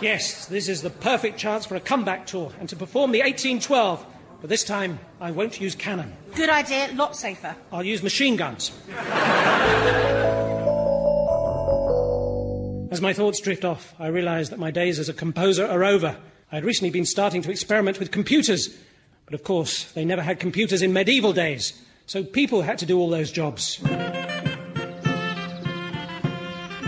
Yes, 0.00 0.46
this 0.46 0.70
is 0.70 0.80
the 0.80 0.88
perfect 0.88 1.36
chance 1.36 1.66
for 1.66 1.76
a 1.76 1.80
comeback 1.80 2.26
tour 2.26 2.52
and 2.58 2.70
to 2.70 2.76
perform 2.76 3.12
the 3.12 3.20
1812 3.20 4.06
But 4.40 4.50
this 4.50 4.62
time, 4.62 5.00
I 5.20 5.32
won't 5.32 5.60
use 5.60 5.74
cannon. 5.74 6.12
Good 6.34 6.48
idea, 6.48 6.90
lot 6.94 7.16
safer. 7.16 7.56
I'll 7.72 7.84
use 7.84 8.02
machine 8.02 8.36
guns. 8.36 8.70
As 12.90 13.00
my 13.00 13.12
thoughts 13.12 13.40
drift 13.40 13.64
off, 13.64 13.94
I 13.98 14.06
realize 14.06 14.50
that 14.50 14.58
my 14.58 14.70
days 14.70 14.98
as 14.98 15.08
a 15.08 15.12
composer 15.12 15.66
are 15.66 15.84
over. 15.84 16.16
I 16.52 16.54
had 16.54 16.64
recently 16.64 16.90
been 16.90 17.04
starting 17.04 17.42
to 17.42 17.50
experiment 17.50 17.98
with 17.98 18.10
computers. 18.12 18.74
But 19.24 19.34
of 19.34 19.42
course, 19.42 19.90
they 19.92 20.04
never 20.04 20.22
had 20.22 20.40
computers 20.40 20.82
in 20.82 20.92
medieval 20.92 21.32
days, 21.32 21.74
so 22.06 22.24
people 22.24 22.62
had 22.62 22.78
to 22.78 22.86
do 22.86 22.98
all 22.98 23.10
those 23.10 23.30
jobs. 23.30 23.78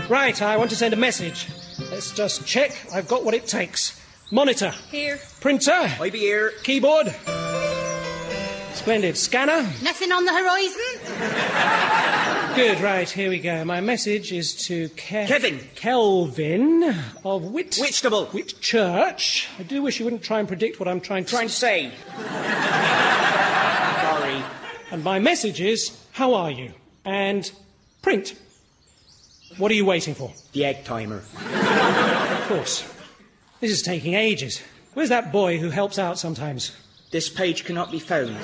Right, 0.09 0.41
I 0.41 0.57
want 0.57 0.69
to 0.71 0.75
send 0.75 0.93
a 0.93 0.97
message. 0.97 1.47
Let's 1.91 2.11
just 2.11 2.47
check 2.47 2.71
I've 2.93 3.07
got 3.07 3.23
what 3.23 3.33
it 3.33 3.45
takes. 3.45 4.01
Monitor. 4.31 4.71
Here. 4.89 5.19
Printer. 5.39 5.71
I 5.71 6.09
be 6.09 6.19
here. 6.19 6.51
Keyboard. 6.63 7.13
Splendid. 8.81 9.15
Scanner. 9.15 9.61
Nothing 9.83 10.11
on 10.11 10.25
the 10.25 10.33
horizon? 10.33 10.81
Good, 12.55 12.81
right, 12.81 13.07
here 13.07 13.29
we 13.29 13.37
go. 13.37 13.63
My 13.63 13.79
message 13.79 14.33
is 14.33 14.55
to 14.65 14.89
Ke- 14.89 15.27
Kevin. 15.27 15.59
Kelvin 15.75 16.95
of 17.23 17.43
Whit... 17.43 17.77
Whitstable. 17.79 18.25
Whitchurch. 18.25 19.45
I 19.59 19.63
do 19.63 19.83
wish 19.83 19.99
you 19.99 20.05
wouldn't 20.05 20.23
try 20.23 20.39
and 20.39 20.47
predict 20.47 20.79
what 20.79 20.89
I'm 20.89 20.99
trying 20.99 21.25
to... 21.25 21.29
Trying 21.29 21.49
to 21.49 21.53
say. 21.53 21.91
Sorry. 24.01 24.41
And 24.89 25.03
my 25.03 25.19
message 25.19 25.61
is, 25.61 25.95
how 26.13 26.33
are 26.33 26.49
you? 26.49 26.73
And 27.05 27.51
print. 28.01 28.33
What 29.59 29.69
are 29.69 29.75
you 29.75 29.85
waiting 29.85 30.15
for? 30.15 30.33
The 30.53 30.65
egg 30.65 30.85
timer. 30.85 31.17
Of 31.17 32.47
course. 32.47 32.91
This 33.59 33.69
is 33.69 33.83
taking 33.83 34.15
ages. 34.15 34.59
Where's 34.95 35.09
that 35.09 35.31
boy 35.31 35.59
who 35.59 35.69
helps 35.69 35.99
out 35.99 36.17
sometimes? 36.17 36.71
This 37.11 37.27
page 37.27 37.65
cannot 37.65 37.91
be 37.91 37.99
found. 37.99 38.37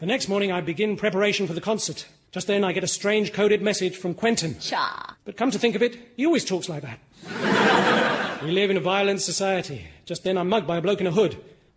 The 0.00 0.06
next 0.06 0.28
morning, 0.28 0.50
I 0.50 0.60
begin 0.60 0.96
preparation 0.96 1.46
for 1.46 1.52
the 1.52 1.60
concert. 1.60 2.08
Just 2.32 2.48
then, 2.48 2.64
I 2.64 2.72
get 2.72 2.82
a 2.82 2.88
strange 2.88 3.32
coded 3.32 3.62
message 3.62 3.96
from 3.96 4.14
Quentin. 4.14 4.58
Cha. 4.58 5.16
But 5.24 5.36
come 5.36 5.52
to 5.52 5.60
think 5.60 5.76
of 5.76 5.82
it, 5.82 5.96
he 6.16 6.26
always 6.26 6.44
talks 6.44 6.68
like 6.68 6.82
that. 6.82 8.40
we 8.42 8.50
live 8.50 8.70
in 8.70 8.76
a 8.76 8.80
violent 8.80 9.20
society. 9.20 9.86
Just 10.04 10.24
then, 10.24 10.36
I'm 10.36 10.48
mugged 10.48 10.66
by 10.66 10.78
a 10.78 10.82
bloke 10.82 11.00
in 11.00 11.06
a 11.06 11.12
hood. 11.12 11.36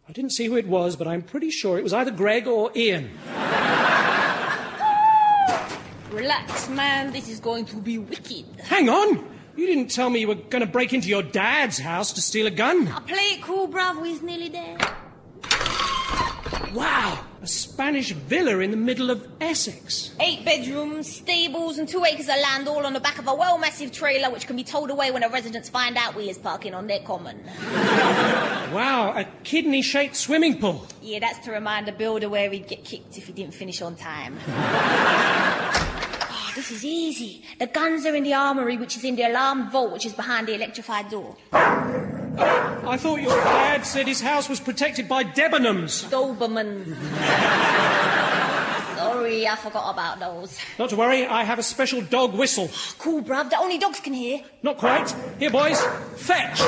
I 0.09 0.11
didn't 0.11 0.31
see 0.31 0.47
who 0.47 0.57
it 0.57 0.67
was, 0.67 0.95
but 0.95 1.07
I'm 1.07 1.21
pretty 1.21 1.51
sure 1.51 1.77
it 1.77 1.83
was 1.83 1.93
either 1.93 2.09
Greg 2.09 2.47
or 2.47 2.71
Ian. 2.75 3.11
Relax, 6.09 6.67
man. 6.69 7.13
This 7.13 7.29
is 7.29 7.39
going 7.39 7.65
to 7.65 7.77
be 7.77 7.99
wicked. 7.99 8.45
Hang 8.63 8.89
on! 8.89 9.30
You 9.55 9.67
didn't 9.67 9.91
tell 9.91 10.09
me 10.09 10.19
you 10.19 10.27
were 10.27 10.35
going 10.35 10.61
to 10.61 10.71
break 10.71 10.93
into 10.93 11.09
your 11.09 11.23
dad's 11.23 11.77
house 11.77 12.13
to 12.13 12.21
steal 12.21 12.47
a 12.47 12.51
gun. 12.51 12.87
I'll 12.87 13.01
play 13.01 13.17
it 13.17 13.41
cool, 13.41 13.67
bruv. 13.67 14.05
He's 14.05 14.21
nearly 14.21 14.49
there. 14.49 14.77
Wow! 16.73 17.25
A 17.41 17.47
Spanish 17.47 18.11
villa 18.11 18.59
in 18.59 18.71
the 18.71 18.77
middle 18.77 19.09
of 19.09 19.27
Essex. 19.41 20.11
Eight 20.21 20.45
bedrooms, 20.45 21.11
stables, 21.11 21.79
and 21.79 21.89
two 21.89 22.05
acres 22.05 22.29
of 22.29 22.35
land 22.37 22.67
all 22.67 22.85
on 22.85 22.93
the 22.93 22.99
back 22.99 23.19
of 23.19 23.27
a 23.27 23.33
well 23.33 23.57
massive 23.57 23.91
trailer 23.91 24.29
which 24.31 24.47
can 24.47 24.55
be 24.55 24.63
towed 24.63 24.89
away 24.89 25.11
when 25.11 25.21
the 25.21 25.29
residents 25.29 25.67
find 25.67 25.97
out 25.97 26.15
we 26.15 26.29
is 26.29 26.37
parking 26.37 26.73
on 26.73 26.87
their 26.87 26.99
common. 26.99 27.43
Wow, 28.71 29.11
a 29.17 29.25
kidney 29.43 29.81
shaped 29.81 30.15
swimming 30.15 30.57
pool. 30.57 30.87
Yeah, 31.01 31.19
that's 31.19 31.39
to 31.39 31.51
remind 31.51 31.89
the 31.89 31.91
builder 31.91 32.29
where 32.29 32.49
he'd 32.49 32.69
get 32.69 32.85
kicked 32.85 33.17
if 33.17 33.27
he 33.27 33.33
didn't 33.33 33.53
finish 33.53 33.81
on 33.81 33.97
time. 33.97 34.39
oh, 36.51 36.55
this 36.55 36.71
is 36.71 36.85
easy. 36.85 37.43
The 37.59 37.67
guns 37.67 38.05
are 38.05 38.15
in 38.15 38.23
the 38.23 38.33
armory, 38.33 38.77
which 38.77 38.97
is 38.97 39.03
in 39.03 39.15
the 39.15 39.23
alarm 39.23 39.69
vault, 39.71 39.91
which 39.91 40.05
is 40.05 40.13
behind 40.13 40.47
the 40.47 40.55
electrified 40.55 41.09
door. 41.09 41.35
I 41.53 42.97
thought 42.97 43.21
your 43.21 43.35
dad 43.35 43.85
said 43.85 44.07
his 44.07 44.21
house 44.21 44.49
was 44.49 44.59
protected 44.59 45.07
by 45.07 45.23
Debenhams. 45.23 46.05
Dobermans. 46.09 46.87
Sorry, 48.97 49.47
I 49.47 49.55
forgot 49.55 49.93
about 49.93 50.19
those. 50.19 50.59
Not 50.77 50.89
to 50.91 50.95
worry, 50.95 51.25
I 51.25 51.43
have 51.43 51.59
a 51.59 51.63
special 51.63 52.01
dog 52.01 52.33
whistle. 52.33 52.69
Cool, 52.99 53.23
bruv. 53.23 53.49
that 53.49 53.59
only 53.59 53.77
dogs 53.77 53.99
can 53.99 54.13
hear. 54.13 54.41
Not 54.63 54.77
quite. 54.77 55.13
Here, 55.39 55.49
boys, 55.49 55.81
fetch. 56.17 56.61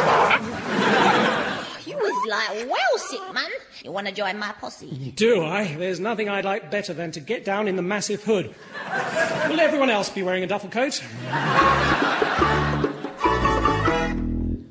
You 1.86 1.98
was 1.98 2.30
like 2.30 2.69
well 2.69 2.98
sick, 2.98 3.34
man. 3.34 3.50
You 3.84 3.91
want 3.91 4.08
to 4.08 4.13
join 4.13 4.38
my 4.39 4.52
posse? 4.54 5.13
Do 5.15 5.43
I? 5.43 5.76
There's 5.76 6.00
nothing 6.00 6.30
I'd 6.30 6.46
like 6.46 6.72
better 6.72 6.93
than 6.93 7.12
to 7.12 7.19
get 7.19 7.43
down 7.43 7.67
in 7.67 7.76
the 7.76 7.82
massive 7.82 8.24
hood. 8.24 8.56
Will 9.50 9.60
everyone 9.60 9.89
else 9.89 10.10
be 10.10 10.24
wearing 10.24 10.43
a 10.43 10.48
duffel 10.48 10.69
coat? 10.69 11.04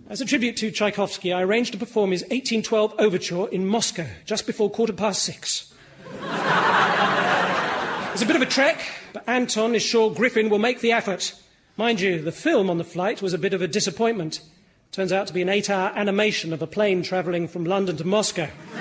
As 0.08 0.20
a 0.20 0.24
tribute 0.24 0.56
to 0.58 0.70
Tchaikovsky, 0.70 1.32
I 1.32 1.42
arranged 1.42 1.72
to 1.72 1.78
perform 1.78 2.12
his 2.12 2.22
1812 2.22 2.94
overture 2.98 3.48
in 3.48 3.66
Moscow 3.66 4.06
just 4.24 4.46
before 4.46 4.70
quarter 4.70 4.92
past 4.92 5.22
six. 5.22 5.72
It's 8.12 8.22
a 8.22 8.26
bit 8.26 8.36
of 8.36 8.42
a 8.42 8.46
trek, 8.46 8.80
but 9.12 9.24
Anton 9.26 9.74
is 9.74 9.82
sure 9.82 10.12
Griffin 10.14 10.50
will 10.50 10.58
make 10.58 10.80
the 10.80 10.92
effort. 10.92 11.34
Mind 11.76 12.00
you, 12.00 12.20
the 12.20 12.32
film 12.32 12.68
on 12.68 12.76
the 12.76 12.84
flight 12.84 13.22
was 13.22 13.32
a 13.32 13.38
bit 13.38 13.54
of 13.54 13.62
a 13.62 13.68
disappointment. 13.68 14.40
Turns 14.92 15.10
out 15.10 15.26
to 15.28 15.32
be 15.32 15.40
an 15.40 15.48
eight 15.48 15.70
hour 15.70 15.90
animation 15.96 16.52
of 16.52 16.60
a 16.60 16.66
plane 16.66 17.02
travelling 17.02 17.48
from 17.48 17.64
London 17.64 17.96
to 17.96 18.04
Moscow. 18.04 18.44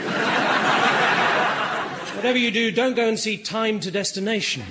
Whatever 2.15 2.37
you 2.37 2.51
do, 2.51 2.69
don't 2.69 2.97
go 2.97 3.07
and 3.07 3.17
see 3.17 3.37
Time 3.37 3.79
to 3.79 3.89
Destination. 3.89 4.61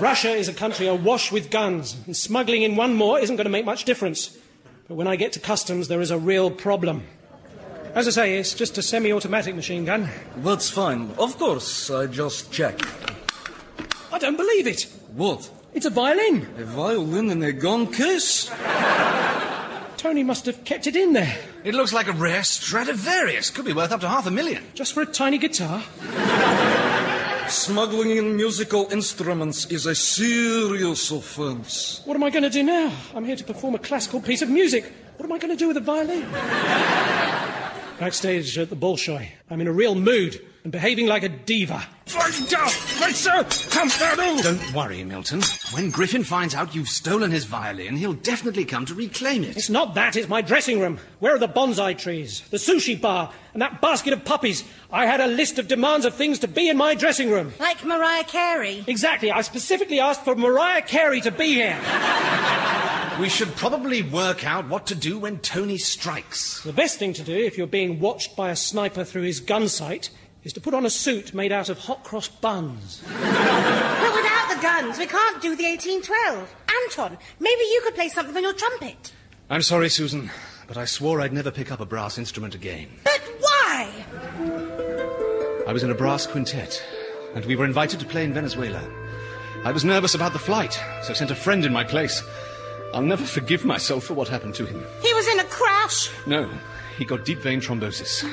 Russia 0.00 0.30
is 0.30 0.48
a 0.48 0.52
country 0.52 0.88
awash 0.88 1.30
with 1.30 1.48
guns, 1.48 1.96
and 2.06 2.16
smuggling 2.16 2.62
in 2.62 2.74
one 2.74 2.94
more 2.94 3.20
isn't 3.20 3.36
going 3.36 3.44
to 3.44 3.50
make 3.50 3.64
much 3.64 3.84
difference. 3.84 4.36
But 4.88 4.96
when 4.96 5.06
I 5.06 5.14
get 5.14 5.30
to 5.34 5.38
customs, 5.38 5.86
there 5.86 6.00
is 6.00 6.10
a 6.10 6.18
real 6.18 6.50
problem. 6.50 7.04
As 7.94 8.08
I 8.08 8.10
say, 8.10 8.36
it's 8.36 8.52
just 8.52 8.78
a 8.78 8.82
semi 8.82 9.12
automatic 9.12 9.54
machine 9.54 9.84
gun. 9.84 10.08
That's 10.38 10.70
fine. 10.70 11.12
Of 11.20 11.38
course, 11.38 11.88
I 11.88 12.06
just 12.06 12.50
checked. 12.50 12.84
I 14.12 14.18
don't 14.18 14.36
believe 14.36 14.66
it. 14.66 14.92
What? 15.14 15.48
It's 15.78 15.86
a 15.86 15.90
violin. 15.90 16.44
A 16.58 16.64
violin 16.64 17.30
in 17.30 17.40
a 17.40 17.52
gone 17.52 17.92
case? 17.92 18.50
Tony 19.96 20.24
must 20.24 20.44
have 20.46 20.64
kept 20.64 20.88
it 20.88 20.96
in 20.96 21.12
there. 21.12 21.38
It 21.62 21.72
looks 21.72 21.92
like 21.92 22.08
a 22.08 22.12
rare 22.12 22.42
Stradivarius. 22.42 23.50
Could 23.50 23.64
be 23.64 23.72
worth 23.72 23.92
up 23.92 24.00
to 24.00 24.08
half 24.08 24.26
a 24.26 24.30
million. 24.32 24.64
Just 24.74 24.92
for 24.92 25.02
a 25.02 25.06
tiny 25.06 25.38
guitar? 25.38 25.84
Smuggling 27.46 28.16
in 28.16 28.34
musical 28.34 28.88
instruments 28.90 29.66
is 29.66 29.86
a 29.86 29.94
serious 29.94 31.12
offense. 31.12 32.02
What 32.06 32.16
am 32.16 32.24
I 32.24 32.30
going 32.30 32.42
to 32.42 32.50
do 32.50 32.64
now? 32.64 32.92
I'm 33.14 33.24
here 33.24 33.36
to 33.36 33.44
perform 33.44 33.76
a 33.76 33.78
classical 33.78 34.20
piece 34.20 34.42
of 34.42 34.50
music. 34.50 34.92
What 35.16 35.26
am 35.26 35.32
I 35.32 35.38
going 35.38 35.56
to 35.56 35.56
do 35.56 35.68
with 35.68 35.76
a 35.76 35.80
violin? 35.80 36.22
Backstage 38.00 38.58
at 38.58 38.68
the 38.68 38.74
Bolshoi, 38.74 39.28
I'm 39.48 39.60
in 39.60 39.68
a 39.68 39.72
real 39.72 39.94
mood 39.94 40.44
and 40.68 40.72
behaving 40.72 41.06
like 41.06 41.22
a 41.22 41.30
diva. 41.30 41.82
Right, 42.14 43.14
sir! 43.14 43.42
Come 43.70 43.88
down! 43.88 44.42
Don't 44.42 44.74
worry, 44.74 45.02
Milton. 45.02 45.40
When 45.72 45.90
Griffin 45.90 46.24
finds 46.24 46.54
out 46.54 46.74
you've 46.74 46.90
stolen 46.90 47.30
his 47.30 47.46
violin, 47.46 47.96
he'll 47.96 48.12
definitely 48.12 48.66
come 48.66 48.84
to 48.84 48.94
reclaim 48.94 49.44
it. 49.44 49.56
It's 49.56 49.70
not 49.70 49.94
that, 49.94 50.14
it's 50.14 50.28
my 50.28 50.42
dressing 50.42 50.78
room. 50.78 50.98
Where 51.20 51.34
are 51.34 51.38
the 51.38 51.48
bonsai 51.48 51.96
trees, 51.96 52.42
the 52.50 52.58
sushi 52.58 53.00
bar, 53.00 53.32
and 53.54 53.62
that 53.62 53.80
basket 53.80 54.12
of 54.12 54.26
puppies? 54.26 54.62
I 54.92 55.06
had 55.06 55.22
a 55.22 55.26
list 55.26 55.58
of 55.58 55.68
demands 55.68 56.04
of 56.04 56.12
things 56.12 56.38
to 56.40 56.48
be 56.48 56.68
in 56.68 56.76
my 56.76 56.94
dressing 56.94 57.30
room. 57.30 57.54
Like 57.58 57.82
Mariah 57.82 58.24
Carey. 58.24 58.84
Exactly. 58.86 59.30
I 59.30 59.40
specifically 59.40 60.00
asked 60.00 60.22
for 60.22 60.34
Mariah 60.34 60.82
Carey 60.82 61.22
to 61.22 61.30
be 61.30 61.54
here. 61.54 61.80
We 63.18 63.30
should 63.30 63.56
probably 63.56 64.02
work 64.02 64.46
out 64.46 64.68
what 64.68 64.86
to 64.88 64.94
do 64.94 65.18
when 65.18 65.38
Tony 65.38 65.78
strikes. 65.78 66.62
The 66.62 66.74
best 66.74 66.98
thing 66.98 67.14
to 67.14 67.22
do 67.22 67.34
if 67.34 67.56
you're 67.56 67.66
being 67.66 68.00
watched 68.00 68.36
by 68.36 68.50
a 68.50 68.56
sniper 68.56 69.02
through 69.02 69.22
his 69.22 69.40
gun 69.40 69.66
sight 69.68 70.10
is 70.48 70.54
to 70.54 70.60
put 70.62 70.72
on 70.72 70.86
a 70.86 70.90
suit 70.90 71.34
made 71.34 71.52
out 71.52 71.68
of 71.68 71.78
hot 71.78 72.02
cross 72.04 72.26
buns. 72.26 73.02
But 73.04 74.14
without 74.14 74.48
the 74.48 74.58
guns, 74.62 74.98
we 74.98 75.04
can't 75.04 75.42
do 75.42 75.54
the 75.54 75.64
1812. 75.64 76.54
Anton, 76.84 77.18
maybe 77.38 77.60
you 77.64 77.82
could 77.84 77.94
play 77.94 78.08
something 78.08 78.34
on 78.34 78.42
your 78.42 78.54
trumpet. 78.54 79.12
I'm 79.50 79.60
sorry, 79.60 79.90
Susan, 79.90 80.30
but 80.66 80.78
I 80.78 80.86
swore 80.86 81.20
I'd 81.20 81.34
never 81.34 81.50
pick 81.50 81.70
up 81.70 81.80
a 81.80 81.84
brass 81.84 82.16
instrument 82.16 82.54
again. 82.54 82.88
But 83.04 83.20
why? 83.40 83.92
I 85.66 85.72
was 85.74 85.82
in 85.82 85.90
a 85.90 85.94
brass 85.94 86.26
quintet, 86.26 86.82
and 87.34 87.44
we 87.44 87.54
were 87.54 87.66
invited 87.66 88.00
to 88.00 88.06
play 88.06 88.24
in 88.24 88.32
Venezuela. 88.32 88.82
I 89.64 89.72
was 89.72 89.84
nervous 89.84 90.14
about 90.14 90.32
the 90.32 90.38
flight, 90.38 90.80
so 91.02 91.12
sent 91.12 91.30
a 91.30 91.34
friend 91.34 91.66
in 91.66 91.74
my 91.74 91.84
place. 91.84 92.22
I'll 92.94 93.02
never 93.02 93.24
forgive 93.24 93.66
myself 93.66 94.04
for 94.04 94.14
what 94.14 94.28
happened 94.28 94.54
to 94.54 94.64
him. 94.64 94.82
He 95.02 95.12
was 95.12 95.28
in 95.28 95.40
a 95.40 95.44
crash. 95.44 96.10
No, 96.26 96.50
he 96.96 97.04
got 97.04 97.26
deep 97.26 97.40
vein 97.40 97.60
thrombosis. 97.60 98.24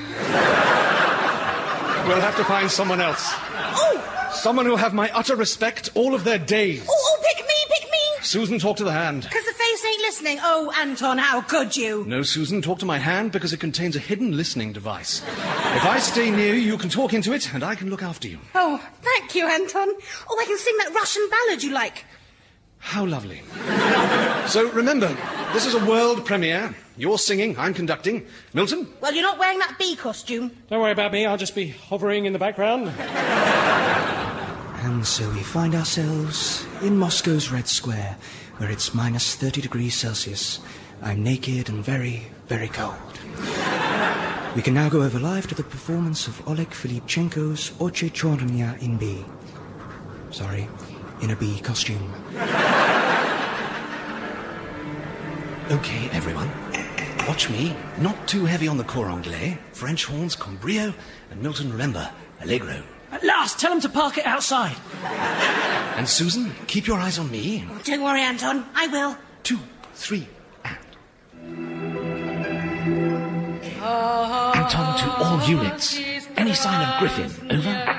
We'll 2.08 2.22
have 2.22 2.36
to 2.38 2.44
find 2.46 2.70
someone 2.70 3.02
else. 3.02 3.24
Oh, 3.28 4.12
Someone 4.34 4.66
who'll 4.66 4.78
have 4.78 4.94
my 4.94 5.10
utter 5.12 5.36
respect 5.36 5.90
all 5.96 6.14
of 6.14 6.24
their 6.24 6.38
days. 6.38 6.86
oh, 6.88 6.94
oh, 6.94 7.24
pick 7.24 7.46
me, 7.46 7.54
pick 7.70 7.90
me. 7.90 7.98
Susan, 8.22 8.60
talk 8.60 8.76
to 8.78 8.84
the 8.84 8.92
hand. 8.92 9.24
Because 9.24 9.46
the 9.46 9.54
face 9.54 9.86
ain't 9.86 10.02
listening. 10.02 10.40
Oh, 10.42 10.72
Anton, 10.80 11.18
how 11.18 11.42
could 11.42 11.76
you? 11.78 12.04
No, 12.06 12.22
Susan, 12.22 12.62
talk 12.62 12.80
to 12.80 12.86
my 12.86 12.98
hand 12.98 13.32
because 13.32 13.54
it 13.54 13.60
contains 13.60 13.96
a 13.96 14.00
hidden 14.00 14.36
listening 14.36 14.74
device. 14.74 15.22
If 15.24 15.86
I 15.86 16.00
stay 16.00 16.32
near 16.32 16.54
you, 16.54 16.62
you 16.62 16.78
can 16.78 16.90
talk 16.90 17.14
into 17.14 17.34
it, 17.34 17.54
and 17.54 17.64
I 17.64 17.76
can 17.76 17.90
look 17.90 18.04
after 18.04 18.28
you. 18.28 18.40
Oh, 18.54 18.84
thank 19.02 19.36
you, 19.36 19.48
Anton. 19.48 19.90
Oh, 20.30 20.38
I 20.40 20.46
can 20.46 20.58
sing 20.58 20.76
that 20.80 20.94
Russian 20.94 21.28
ballad 21.30 21.64
you 21.64 21.72
like. 21.72 22.04
How 22.86 23.04
lovely. 23.06 23.42
So 24.48 24.70
remember, 24.72 25.10
This 25.54 25.66
is 25.66 25.74
a 25.74 25.86
world 25.86 26.26
premiere. 26.26 26.76
You're 26.98 27.18
singing, 27.18 27.58
I'm 27.58 27.74
conducting. 27.74 28.26
Milton? 28.54 28.88
Well, 29.02 29.14
you're 29.14 29.24
not 29.24 29.40
wearing 29.40 29.58
that 29.60 29.78
bee 29.80 29.96
costume. 29.96 30.52
Don't 30.70 30.82
worry 30.82 30.92
about 30.92 31.12
me, 31.14 31.26
I'll 31.26 31.38
just 31.38 31.56
be 31.56 31.70
hovering 31.70 32.26
in 32.26 32.34
the 32.34 32.40
background. 32.40 32.90
And 34.84 35.08
so 35.08 35.30
we 35.32 35.40
find 35.42 35.74
ourselves 35.76 36.66
in 36.82 36.98
Moscow's 36.98 37.52
Red 37.52 37.68
Square, 37.68 38.18
where 38.58 38.70
it's 38.70 38.94
minus 38.94 39.36
30 39.36 39.62
degrees 39.62 39.96
Celsius. 39.96 40.60
I'm 41.02 41.24
naked 41.24 41.70
and 41.70 41.84
very, 41.84 42.28
very 42.48 42.68
cold. 42.68 42.96
We 44.56 44.62
can 44.62 44.74
now 44.74 44.90
go 44.90 45.02
over 45.04 45.20
live 45.20 45.48
to 45.48 45.56
the 45.56 45.64
performance 45.64 46.28
of 46.28 46.46
Oleg 46.48 46.70
Filipchenko's 46.70 47.72
Oche 47.80 48.12
Chornya 48.12 48.78
in 48.82 48.98
B. 48.98 49.24
Sorry, 50.32 50.68
in 51.26 51.32
a 51.32 51.36
bee 51.36 51.60
costume. 51.60 52.14
Okay, 55.72 56.08
everyone. 56.12 56.50
Watch 57.28 57.50
me. 57.50 57.76
Not 57.98 58.28
too 58.28 58.46
heavy 58.46 58.68
on 58.68 58.78
the 58.78 58.84
cor 58.84 59.10
anglais. 59.10 59.58
French 59.74 60.06
horns, 60.06 60.36
con 60.36 60.58
brio, 60.58 60.94
and 61.32 61.42
Milton, 61.42 61.72
remember, 61.72 62.08
allegro. 62.42 62.84
At 63.12 63.24
last, 63.24 63.60
tell 63.60 63.72
them 63.72 63.82
to 63.82 63.90
park 63.90 64.20
it 64.20 64.26
outside. 64.28 64.76
And 65.98 66.08
Susan, 66.08 66.54
keep 66.68 66.86
your 66.86 67.00
eyes 67.00 67.18
on 67.18 67.32
me. 67.32 67.66
Don't 67.86 68.04
worry, 68.04 68.22
Anton. 68.22 68.64
I 68.76 68.86
will. 68.88 69.18
Two, 69.42 69.58
three. 69.96 70.28
Anton 73.82 74.98
to 75.00 75.12
all 75.24 75.42
units. 75.50 76.00
Any 76.38 76.54
sign 76.54 76.88
of 76.88 77.00
Griffin? 77.00 77.52
Over. 77.52 77.95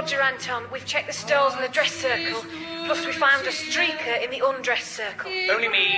Roger, 0.00 0.22
Anton. 0.22 0.64
We've 0.72 0.86
checked 0.86 1.08
the 1.08 1.12
stalls 1.12 1.52
and 1.52 1.62
the 1.62 1.68
dress 1.68 1.92
circle. 1.92 2.42
Plus, 2.86 3.04
we 3.04 3.12
found 3.12 3.46
a 3.46 3.50
streaker 3.50 4.24
in 4.24 4.30
the 4.30 4.40
undress 4.42 4.82
circle. 4.82 5.30
Only 5.50 5.68
me. 5.68 5.92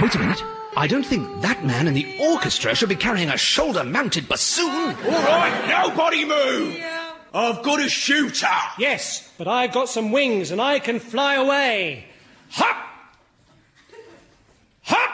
Wait 0.00 0.14
a 0.14 0.18
minute. 0.20 0.40
I 0.76 0.86
don't 0.88 1.04
think 1.04 1.42
that 1.42 1.64
man 1.64 1.88
in 1.88 1.94
the 1.94 2.18
orchestra 2.20 2.76
should 2.76 2.88
be 2.88 2.94
carrying 2.94 3.30
a 3.30 3.36
shoulder 3.36 3.82
mounted 3.82 4.28
bassoon. 4.28 4.68
All 4.70 4.94
right, 4.94 5.66
nobody 5.68 6.24
move! 6.24 6.84
I've 7.34 7.64
got 7.64 7.80
a 7.80 7.88
shooter! 7.88 8.46
Yes, 8.78 9.28
but 9.38 9.48
I've 9.48 9.72
got 9.72 9.88
some 9.88 10.12
wings 10.12 10.52
and 10.52 10.60
I 10.60 10.78
can 10.78 11.00
fly 11.00 11.34
away. 11.34 12.04
Hop! 12.50 12.76
Hop! 14.82 15.10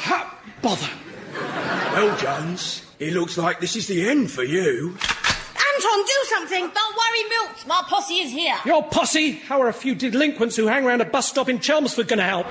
Hop! 0.00 0.44
Bother! 0.62 0.88
Well, 1.92 2.16
Jones, 2.16 2.81
it 3.02 3.12
looks 3.14 3.36
like 3.36 3.58
this 3.58 3.74
is 3.74 3.88
the 3.88 4.08
end 4.08 4.30
for 4.30 4.44
you. 4.44 4.96
Anton, 5.74 6.04
do 6.04 6.24
something! 6.28 6.60
Don't 6.60 6.96
worry, 6.96 7.24
Milt. 7.28 7.66
My 7.66 7.82
posse 7.88 8.14
is 8.14 8.30
here. 8.30 8.54
Your 8.64 8.84
posse? 8.84 9.32
How 9.32 9.60
are 9.60 9.68
a 9.68 9.72
few 9.72 9.94
delinquents 9.96 10.54
who 10.54 10.66
hang 10.66 10.84
around 10.84 11.00
a 11.00 11.04
bus 11.04 11.28
stop 11.28 11.48
in 11.48 11.58
Chelmsford 11.58 12.06
going 12.06 12.18
to 12.18 12.24
help? 12.24 12.46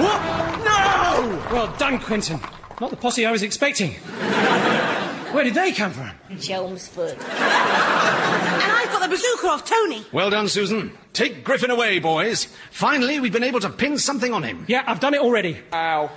What? 0.00 0.20
No! 0.64 1.42
Well 1.52 1.74
done, 1.76 1.98
Quentin. 1.98 2.38
Not 2.80 2.90
the 2.90 2.96
posse 2.96 3.26
I 3.26 3.32
was 3.32 3.42
expecting. 3.42 3.94
Where 5.32 5.42
did 5.42 5.54
they 5.54 5.72
come 5.72 5.90
from? 5.90 6.12
Chelmsford. 6.38 7.12
And 7.12 8.72
I've 8.72 8.90
got 8.92 9.02
the 9.02 9.08
bazooka 9.08 9.48
off 9.48 9.64
Tony. 9.64 10.06
Well 10.12 10.30
done, 10.30 10.48
Susan. 10.48 10.92
Take 11.12 11.42
Griffin 11.42 11.70
away, 11.70 11.98
boys. 11.98 12.46
Finally, 12.70 13.18
we've 13.18 13.32
been 13.32 13.42
able 13.42 13.60
to 13.60 13.70
pin 13.70 13.98
something 13.98 14.32
on 14.32 14.44
him. 14.44 14.64
Yeah, 14.68 14.84
I've 14.86 15.00
done 15.00 15.14
it 15.14 15.20
already. 15.20 15.58
Ow. 15.72 16.10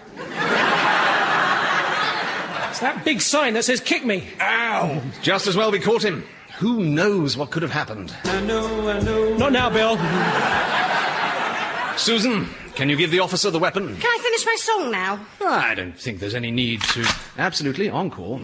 It's 2.79 2.85
that 2.85 3.03
big 3.03 3.19
sign 3.19 3.55
that 3.55 3.65
says 3.65 3.81
kick 3.81 4.05
me. 4.05 4.25
Ow! 4.39 5.01
Just 5.21 5.47
as 5.47 5.57
well 5.57 5.69
we 5.69 5.81
caught 5.81 6.01
him. 6.01 6.23
Who 6.59 6.81
knows 6.81 7.35
what 7.35 7.51
could 7.51 7.61
have 7.61 7.73
happened? 7.73 8.15
I 8.23 8.39
know, 8.39 8.89
I 8.89 9.01
know. 9.01 9.35
Not 9.35 9.51
now, 9.51 9.69
Bill. 9.69 9.97
Susan, 11.97 12.47
can 12.75 12.87
you 12.87 12.95
give 12.95 13.11
the 13.11 13.19
officer 13.19 13.51
the 13.51 13.59
weapon? 13.59 13.97
Can 13.97 14.05
I 14.05 14.19
finish 14.23 14.45
my 14.45 14.55
song 14.57 14.91
now? 14.91 15.19
I 15.45 15.75
don't 15.75 15.99
think 15.99 16.21
there's 16.21 16.35
any 16.35 16.51
need 16.51 16.81
to. 16.83 17.05
Absolutely, 17.37 17.89
encore. 17.89 18.39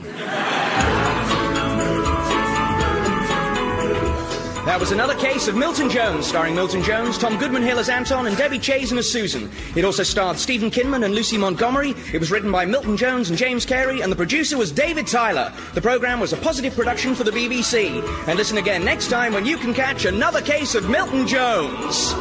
That 4.66 4.80
was 4.80 4.92
another 4.92 5.14
case 5.14 5.48
of 5.48 5.56
Milton 5.56 5.92
Jones, 5.92 6.26
starring 6.26 6.56
Milton 6.56 6.82
Jones, 6.82 7.20
Tom 7.20 7.38
Goodman 7.38 7.62
Hill 7.62 7.78
as 7.78 7.88
Anton, 7.88 8.26
and 8.26 8.36
Debbie 8.36 8.58
Chazen 8.58 8.98
as 8.98 9.08
Susan. 9.08 9.48
It 9.76 9.86
also 9.86 10.02
starred 10.02 10.40
Stephen 10.40 10.72
Kinman 10.72 11.06
and 11.06 11.14
Lucy 11.14 11.38
Montgomery. 11.38 11.94
It 12.12 12.20
was 12.20 12.32
written 12.32 12.52
by 12.52 12.66
Milton 12.66 12.98
Jones 12.98 13.30
and 13.30 13.38
James 13.38 13.64
Cary, 13.64 14.02
and 14.02 14.12
the 14.12 14.16
producer 14.16 14.58
was 14.58 14.72
David 14.72 15.06
Tyler. 15.06 15.54
The 15.76 15.82
program 15.82 16.20
was 16.20 16.34
a 16.34 16.38
Pozzitive 16.38 16.74
production 16.74 17.14
for 17.14 17.24
the 17.24 17.30
BBC. 17.30 18.02
And 18.28 18.38
listen 18.38 18.58
again 18.58 18.84
next 18.84 19.10
time 19.12 19.34
when 19.34 19.46
you 19.46 19.58
can 19.58 19.72
catch 19.72 20.06
another 20.06 20.42
case 20.42 20.74
of 20.74 20.90
Milton 20.90 21.28
Jones. 21.28 22.16